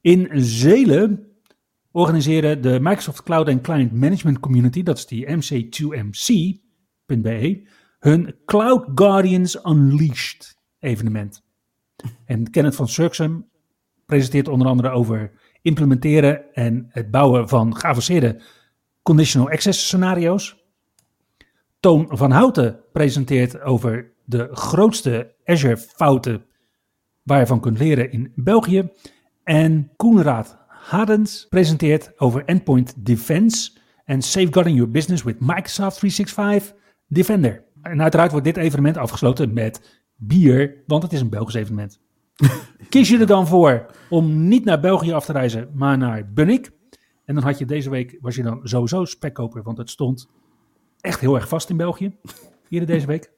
In 0.00 0.28
Zelen 0.32 1.26
organiseren 1.90 2.62
de 2.62 2.78
Microsoft 2.80 3.22
Cloud 3.22 3.48
and 3.48 3.60
Client 3.60 3.92
Management 3.92 4.40
Community, 4.40 4.82
dat 4.82 4.98
is 4.98 5.06
die 5.06 5.26
mc2mc.be, 5.26 7.68
hun 7.98 8.34
Cloud 8.44 8.88
Guardians 8.94 9.58
Unleashed 9.64 10.58
evenement. 10.78 11.44
En 12.24 12.50
Kenneth 12.50 12.74
van 12.74 12.88
Surksum 12.88 13.48
presenteert 14.06 14.48
onder 14.48 14.66
andere 14.66 14.90
over 14.90 15.32
implementeren 15.62 16.54
en 16.54 16.86
het 16.88 17.10
bouwen 17.10 17.48
van 17.48 17.76
geavanceerde 17.76 18.42
conditional 19.02 19.50
access 19.50 19.86
scenario's. 19.86 20.64
Toon 21.80 22.06
van 22.08 22.30
Houten 22.30 22.80
presenteert 22.92 23.60
over 23.60 24.12
de 24.26 24.48
grootste 24.52 25.34
Azure 25.44 25.76
fouten 25.76 26.44
waar 27.22 27.38
je 27.38 27.46
van 27.46 27.60
kunt 27.60 27.78
leren 27.78 28.12
in 28.12 28.32
België. 28.34 28.90
En 29.44 29.90
Koenraad 29.96 30.58
Hadens 30.68 31.46
presenteert 31.48 32.20
over 32.20 32.44
Endpoint 32.44 33.06
Defense 33.06 33.70
en 34.04 34.22
Safeguarding 34.22 34.76
Your 34.76 34.92
Business 34.92 35.22
with 35.22 35.40
Microsoft 35.40 35.98
365 35.98 36.74
Defender. 37.06 37.64
En 37.82 38.02
uiteraard 38.02 38.30
wordt 38.30 38.46
dit 38.46 38.56
evenement 38.56 38.96
afgesloten 38.96 39.52
met 39.52 40.02
bier, 40.16 40.82
want 40.86 41.02
het 41.02 41.12
is 41.12 41.20
een 41.20 41.30
Belgisch 41.30 41.54
evenement. 41.54 42.00
Kies 42.88 43.08
je 43.08 43.18
er 43.18 43.26
dan 43.26 43.46
voor 43.46 43.86
om 44.10 44.48
niet 44.48 44.64
naar 44.64 44.80
België 44.80 45.12
af 45.12 45.24
te 45.24 45.32
reizen, 45.32 45.70
maar 45.74 45.98
naar 45.98 46.32
Bunnik? 46.32 46.70
En 47.24 47.34
dan 47.34 47.44
had 47.44 47.58
je 47.58 47.64
deze 47.64 47.90
week, 47.90 48.18
was 48.20 48.34
je 48.34 48.42
dan 48.42 48.60
sowieso 48.62 49.04
spekkoper, 49.04 49.62
want 49.62 49.78
het 49.78 49.90
stond 49.90 50.28
echt 51.00 51.20
heel 51.20 51.34
erg 51.34 51.48
vast 51.48 51.70
in 51.70 51.76
België, 51.76 52.16
hier 52.68 52.86
deze 52.86 53.06
week. 53.06 53.30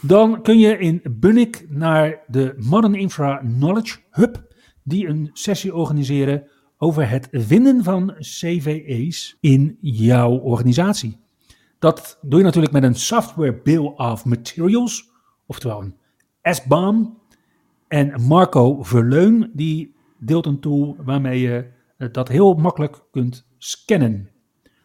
Dan 0.00 0.42
kun 0.42 0.58
je 0.58 0.78
in 0.78 1.02
Bunnik 1.10 1.66
naar 1.68 2.20
de 2.26 2.54
Modern 2.58 2.94
Infra 2.94 3.36
Knowledge 3.36 3.98
Hub 4.10 4.54
die 4.82 5.06
een 5.06 5.30
sessie 5.32 5.74
organiseren 5.74 6.48
over 6.78 7.08
het 7.08 7.28
vinden 7.30 7.84
van 7.84 8.14
CVE's 8.18 9.36
in 9.40 9.78
jouw 9.80 10.38
organisatie. 10.38 11.20
Dat 11.78 12.18
doe 12.22 12.38
je 12.38 12.44
natuurlijk 12.44 12.72
met 12.72 12.82
een 12.82 12.94
Software 12.94 13.60
Bill 13.62 13.92
of 13.96 14.24
Materials, 14.24 15.10
oftewel 15.46 15.82
een 15.82 15.96
SBAM. 16.42 17.18
En 17.88 18.22
Marco 18.22 18.82
Verleun 18.82 19.50
die 19.54 19.94
deelt 20.18 20.46
een 20.46 20.60
tool 20.60 20.96
waarmee 21.04 21.40
je 21.40 21.66
dat 22.12 22.28
heel 22.28 22.54
makkelijk 22.54 23.04
kunt 23.10 23.46
scannen. 23.58 24.28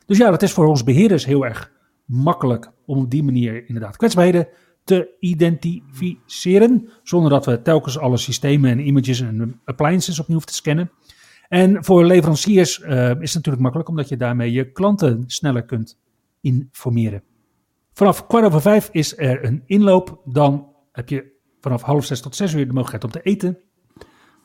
Dus 0.05 0.17
ja, 0.17 0.29
dat 0.29 0.41
is 0.41 0.51
voor 0.51 0.67
ons 0.67 0.83
beheerders 0.83 1.25
heel 1.25 1.45
erg 1.45 1.71
makkelijk 2.05 2.71
om 2.85 2.97
op 2.97 3.11
die 3.11 3.23
manier 3.23 3.67
inderdaad 3.67 3.97
kwetsbaarheden 3.97 4.47
te 4.87 5.15
identificeren, 5.19 6.89
zonder 7.03 7.29
dat 7.29 7.45
we 7.45 7.61
telkens 7.61 7.97
alle 7.97 8.17
systemen 8.17 8.71
en 8.71 8.87
images 8.87 9.21
en 9.21 9.61
appliances 9.65 10.19
opnieuw 10.19 10.35
hoeven 10.35 10.51
te 10.51 10.57
scannen. 10.57 10.91
En 11.47 11.83
voor 11.83 12.05
leveranciers 12.05 12.79
uh, 12.79 12.87
is 12.89 12.93
het 13.09 13.19
natuurlijk 13.19 13.59
makkelijk, 13.59 13.89
omdat 13.89 14.09
je 14.09 14.17
daarmee 14.17 14.51
je 14.51 14.71
klanten 14.71 15.23
sneller 15.27 15.65
kunt 15.65 15.99
informeren. 16.41 17.23
Vanaf 17.93 18.27
kwart 18.27 18.45
over 18.45 18.61
vijf 18.61 18.89
is 18.91 19.17
er 19.17 19.45
een 19.45 19.63
inloop. 19.65 20.21
Dan 20.25 20.67
heb 20.91 21.09
je 21.09 21.31
vanaf 21.61 21.81
half 21.81 22.05
zes 22.05 22.21
tot 22.21 22.35
zes 22.35 22.53
uur 22.53 22.67
de 22.67 22.73
mogelijkheid 22.73 23.03
om 23.03 23.11
te 23.11 23.29
eten. 23.29 23.57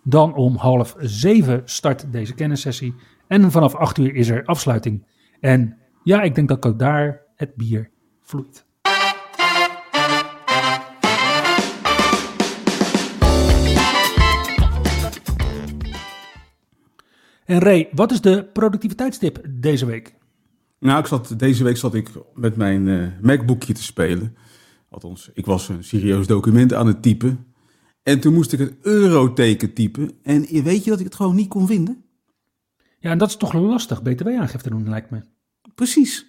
Dan 0.04 0.34
om 0.34 0.56
half 0.56 0.94
zeven 0.98 1.62
start 1.64 2.12
deze 2.12 2.34
kennissessie. 2.34 2.94
En 3.26 3.50
vanaf 3.50 3.74
acht 3.74 3.98
uur 3.98 4.14
is 4.14 4.28
er 4.28 4.44
afsluiting. 4.44 5.06
En 5.40 5.76
ja, 6.02 6.22
ik 6.22 6.34
denk 6.34 6.48
dat 6.48 6.66
ook 6.66 6.78
daar 6.78 7.22
het 7.36 7.54
bier 7.54 7.90
vloeit. 8.20 8.66
En 17.52 17.58
Ray, 17.58 17.88
wat 17.92 18.12
is 18.12 18.20
de 18.20 18.44
productiviteitstip 18.52 19.40
deze 19.50 19.86
week? 19.86 20.14
Nou, 20.78 21.00
ik 21.00 21.06
zat, 21.06 21.34
deze 21.36 21.64
week 21.64 21.76
zat 21.76 21.94
ik 21.94 22.10
met 22.34 22.56
mijn 22.56 22.86
uh, 22.86 23.08
MacBookje 23.20 23.72
te 23.72 23.82
spelen. 23.82 24.36
Althans, 24.90 25.30
ik 25.34 25.46
was 25.46 25.68
een 25.68 25.84
serieus 25.84 26.26
document 26.26 26.74
aan 26.74 26.86
het 26.86 27.02
typen. 27.02 27.46
En 28.02 28.20
toen 28.20 28.34
moest 28.34 28.52
ik 28.52 28.58
het 28.58 28.74
euroteken 28.82 29.72
typen. 29.72 30.10
En 30.22 30.40
weet 30.62 30.84
je 30.84 30.90
dat 30.90 30.98
ik 30.98 31.04
het 31.04 31.14
gewoon 31.14 31.34
niet 31.34 31.48
kon 31.48 31.66
vinden? 31.66 32.04
Ja, 32.98 33.10
en 33.10 33.18
dat 33.18 33.28
is 33.28 33.36
toch 33.36 33.52
lastig, 33.52 34.02
btw-aangifte 34.02 34.70
doen, 34.70 34.88
lijkt 34.88 35.10
me. 35.10 35.20
Precies. 35.74 36.26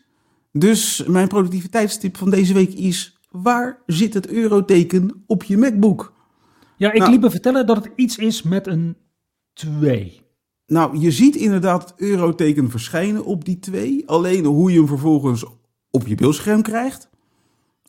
Dus 0.52 1.04
mijn 1.08 1.28
productiviteitstip 1.28 2.18
van 2.18 2.30
deze 2.30 2.54
week 2.54 2.74
is: 2.74 3.20
waar 3.32 3.82
zit 3.86 4.14
het 4.14 4.28
euroteken 4.28 5.24
op 5.28 5.44
je 5.44 5.58
MacBook? 5.58 6.14
Ja, 6.78 6.92
ik 6.92 7.00
Nou. 7.00 7.12
liep 7.12 7.22
me 7.22 7.30
vertellen 7.30 7.66
dat 7.66 7.76
het 7.76 7.90
iets 7.96 8.18
is 8.18 8.42
met 8.42 8.68
een 8.68 8.98
2. 9.54 10.23
Nou, 10.68 10.98
je 10.98 11.12
ziet 11.12 11.36
inderdaad 11.36 11.82
het 11.90 11.94
euroteken 12.00 12.70
verschijnen 12.70 13.26
op 13.26 13.46
die 13.46 13.60
twee. 13.60 14.10
Alleen 14.10 14.46
hoe 14.46 14.72
je 14.72 14.78
hem 14.78 14.88
vervolgens 14.88 15.46
op 15.92 16.08
je 16.08 16.16
beeldscherm 16.16 16.62
krijgt. 16.62 17.10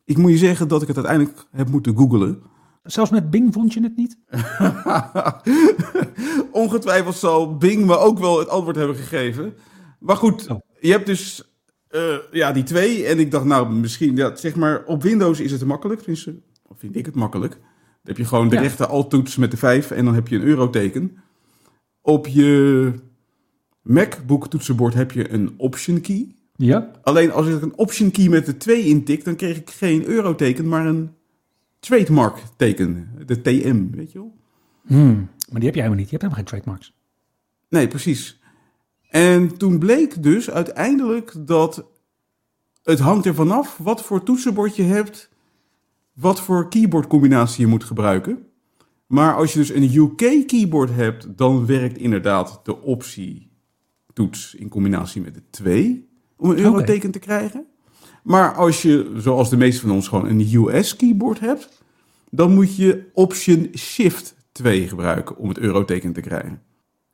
Ik 0.04 0.16
moet 0.18 0.30
je 0.30 0.36
zeggen 0.38 0.68
dat 0.68 0.82
ik 0.82 0.88
het 0.88 0.96
uiteindelijk 0.96 1.46
heb 1.50 1.68
moeten 1.68 1.96
googlen. 1.96 2.42
Zelfs 2.82 3.10
met 3.10 3.30
Bing 3.30 3.52
vond 3.52 3.72
je 3.72 3.82
het 3.82 3.96
niet? 3.96 4.18
Ongetwijfeld 6.52 7.14
zal 7.14 7.56
Bing 7.56 7.86
me 7.86 7.96
ook 7.96 8.18
wel 8.18 8.38
het 8.38 8.48
antwoord 8.48 8.76
hebben 8.76 8.96
gegeven. 8.96 9.54
Maar 10.00 10.16
goed, 10.16 10.46
Oh. 10.50 10.60
je 10.80 10.90
hebt 10.90 11.06
dus 11.06 11.52
eh, 11.88 12.16
ja, 12.30 12.52
die 12.52 12.62
twee. 12.62 13.06
En 13.06 13.18
ik 13.18 13.30
dacht, 13.30 13.44
nou, 13.44 13.72
misschien, 13.72 14.16
ja, 14.16 14.36
zeg 14.36 14.54
maar, 14.56 14.82
op 14.86 15.02
Windows 15.02 15.40
is 15.40 15.50
het 15.52 15.64
makkelijk. 15.64 16.00
Tenminste, 16.00 16.34
vind 16.76 16.96
ik 16.96 17.06
het 17.06 17.14
makkelijk. 17.14 17.52
Dan 17.52 17.62
heb 18.02 18.16
je 18.16 18.24
gewoon 18.24 18.48
de 18.48 18.54
Ja. 18.54 18.60
rechte 18.60 18.86
alt-toets 18.86 19.36
met 19.36 19.50
de 19.50 19.56
vijf 19.56 19.90
en 19.90 20.04
dan 20.04 20.14
heb 20.14 20.28
je 20.28 20.36
een 20.36 20.42
euroteken. 20.42 21.16
Op 22.06 22.26
je 22.26 22.92
MacBook 23.82 24.48
toetsenbord 24.48 24.94
heb 24.94 25.12
je 25.12 25.32
een 25.32 25.54
option 25.56 26.00
key. 26.00 26.34
Ja. 26.56 26.90
Alleen 27.02 27.32
als 27.32 27.46
ik 27.46 27.62
een 27.62 27.78
option 27.78 28.10
key 28.10 28.28
met 28.28 28.46
de 28.46 28.56
2 28.56 28.84
intik, 28.84 29.24
dan 29.24 29.36
kreeg 29.36 29.56
ik 29.56 29.70
geen 29.70 30.04
euroteken, 30.04 30.68
maar 30.68 30.86
een 30.86 31.10
trademark 31.80 32.42
teken. 32.56 33.08
De 33.26 33.40
TM, 33.40 33.90
weet 33.90 34.12
je 34.12 34.18
wel? 34.18 34.36
Hmm, 34.86 35.14
maar 35.50 35.60
die 35.60 35.64
heb 35.64 35.74
jij 35.74 35.84
helemaal 35.84 35.96
niet. 35.96 36.10
Je 36.10 36.16
hebt 36.16 36.22
helemaal 36.22 36.36
geen 36.36 36.44
trademarks. 36.44 36.94
Nee, 37.68 37.88
precies. 37.88 38.40
En 39.08 39.56
toen 39.56 39.78
bleek 39.78 40.22
dus 40.22 40.50
uiteindelijk 40.50 41.34
dat 41.46 41.84
het 42.82 42.98
hangt 42.98 43.26
er 43.26 43.34
vanaf 43.34 43.78
wat 43.78 44.02
voor 44.02 44.22
toetsenbord 44.22 44.76
je 44.76 44.82
hebt, 44.82 45.30
wat 46.12 46.40
voor 46.40 46.68
keyboardcombinatie 46.68 47.60
je 47.60 47.70
moet 47.70 47.84
gebruiken. 47.84 48.46
Maar 49.14 49.34
als 49.34 49.52
je 49.52 49.58
dus 49.58 49.70
een 49.70 49.94
UK 49.94 50.46
keyboard 50.46 50.90
hebt, 50.90 51.38
dan 51.38 51.66
werkt 51.66 51.98
inderdaad 51.98 52.60
de 52.64 52.80
optie 52.80 53.50
toets 54.12 54.54
in 54.54 54.68
combinatie 54.68 55.22
met 55.22 55.34
de 55.34 55.42
2 55.50 56.08
om 56.36 56.50
een 56.50 56.58
euroteken 56.58 57.10
te 57.10 57.18
krijgen. 57.18 57.66
Maar 58.22 58.54
als 58.54 58.82
je, 58.82 59.14
zoals 59.16 59.50
de 59.50 59.56
meeste 59.56 59.80
van 59.80 59.90
ons, 59.90 60.08
gewoon 60.08 60.28
een 60.28 60.54
US 60.54 60.96
keyboard 60.96 61.40
hebt, 61.40 61.82
dan 62.30 62.54
moet 62.54 62.76
je 62.76 63.10
option 63.12 63.70
shift 63.76 64.36
2 64.52 64.88
gebruiken 64.88 65.36
om 65.36 65.48
het 65.48 65.58
euroteken 65.58 66.12
te 66.12 66.20
krijgen. 66.20 66.62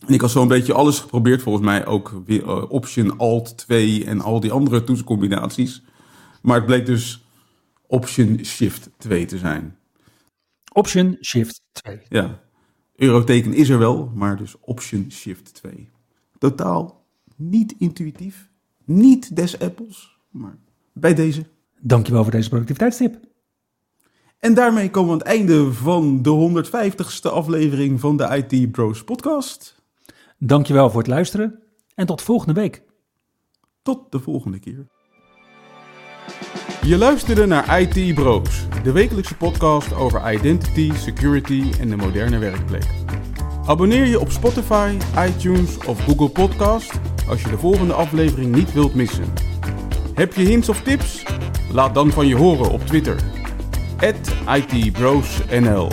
En 0.06 0.14
ik 0.14 0.20
had 0.20 0.30
zo'n 0.30 0.48
beetje 0.48 0.72
alles 0.72 0.98
geprobeerd, 0.98 1.42
volgens 1.42 1.64
mij 1.64 1.86
ook 1.86 2.22
weer, 2.24 2.42
eh, 2.42 2.70
Option 2.70 3.18
Alt 3.18 3.56
2 3.56 4.04
en 4.04 4.20
al 4.20 4.40
die 4.40 4.52
andere 4.52 4.84
toetsencombinaties. 4.84 5.82
Maar 6.42 6.56
het 6.56 6.66
bleek 6.66 6.86
dus 6.86 7.24
Option 7.86 8.44
Shift 8.44 8.90
2 8.98 9.26
te 9.26 9.38
zijn. 9.38 9.76
Option 10.72 11.16
Shift 11.20 11.59
2. 11.72 12.00
Ja, 12.08 12.40
euroteken 12.96 13.52
is 13.52 13.68
er 13.68 13.78
wel, 13.78 14.10
maar 14.14 14.36
dus 14.36 14.56
Option 14.60 15.10
Shift 15.10 15.54
2. 15.54 15.90
Totaal 16.38 17.06
niet 17.36 17.74
intuïtief, 17.78 18.50
niet 18.84 19.36
des 19.36 19.58
apples, 19.58 20.18
maar 20.30 20.58
bij 20.92 21.14
deze. 21.14 21.46
Dankjewel 21.80 22.22
voor 22.22 22.32
deze 22.32 22.48
productiviteitstip. 22.48 23.20
En 24.38 24.54
daarmee 24.54 24.90
komen 24.90 25.16
we 25.16 25.24
aan 25.24 25.28
het 25.28 25.38
einde 25.38 25.72
van 25.72 26.22
de 26.22 26.64
150ste 26.64 27.32
aflevering 27.32 28.00
van 28.00 28.16
de 28.16 28.44
IT 28.46 28.72
Bros 28.72 29.04
podcast. 29.04 29.82
Dankjewel 30.38 30.90
voor 30.90 30.98
het 31.00 31.10
luisteren 31.10 31.62
en 31.94 32.06
tot 32.06 32.22
volgende 32.22 32.60
week. 32.60 32.82
Tot 33.82 34.12
de 34.12 34.20
volgende 34.20 34.58
keer. 34.58 34.86
Je 36.82 36.98
luisterde 36.98 37.46
naar 37.46 37.80
IT 37.80 38.14
Bros, 38.14 38.66
de 38.82 38.92
wekelijkse 38.92 39.36
podcast 39.36 39.94
over 39.94 40.32
identity, 40.32 40.92
security 40.94 41.70
en 41.80 41.88
de 41.88 41.96
moderne 41.96 42.38
werkplek. 42.38 42.84
Abonneer 43.66 44.06
je 44.06 44.20
op 44.20 44.30
Spotify, 44.30 44.96
iTunes 45.28 45.76
of 45.86 46.04
Google 46.04 46.28
Podcast 46.28 46.92
als 47.28 47.42
je 47.42 47.48
de 47.48 47.58
volgende 47.58 47.92
aflevering 47.92 48.54
niet 48.54 48.72
wilt 48.72 48.94
missen. 48.94 49.32
Heb 50.14 50.34
je 50.34 50.42
hints 50.42 50.68
of 50.68 50.82
tips? 50.82 51.22
Laat 51.72 51.94
dan 51.94 52.10
van 52.10 52.26
je 52.26 52.36
horen 52.36 52.70
op 52.70 52.86
Twitter. 52.86 53.16
@itbrosnl 54.46 55.88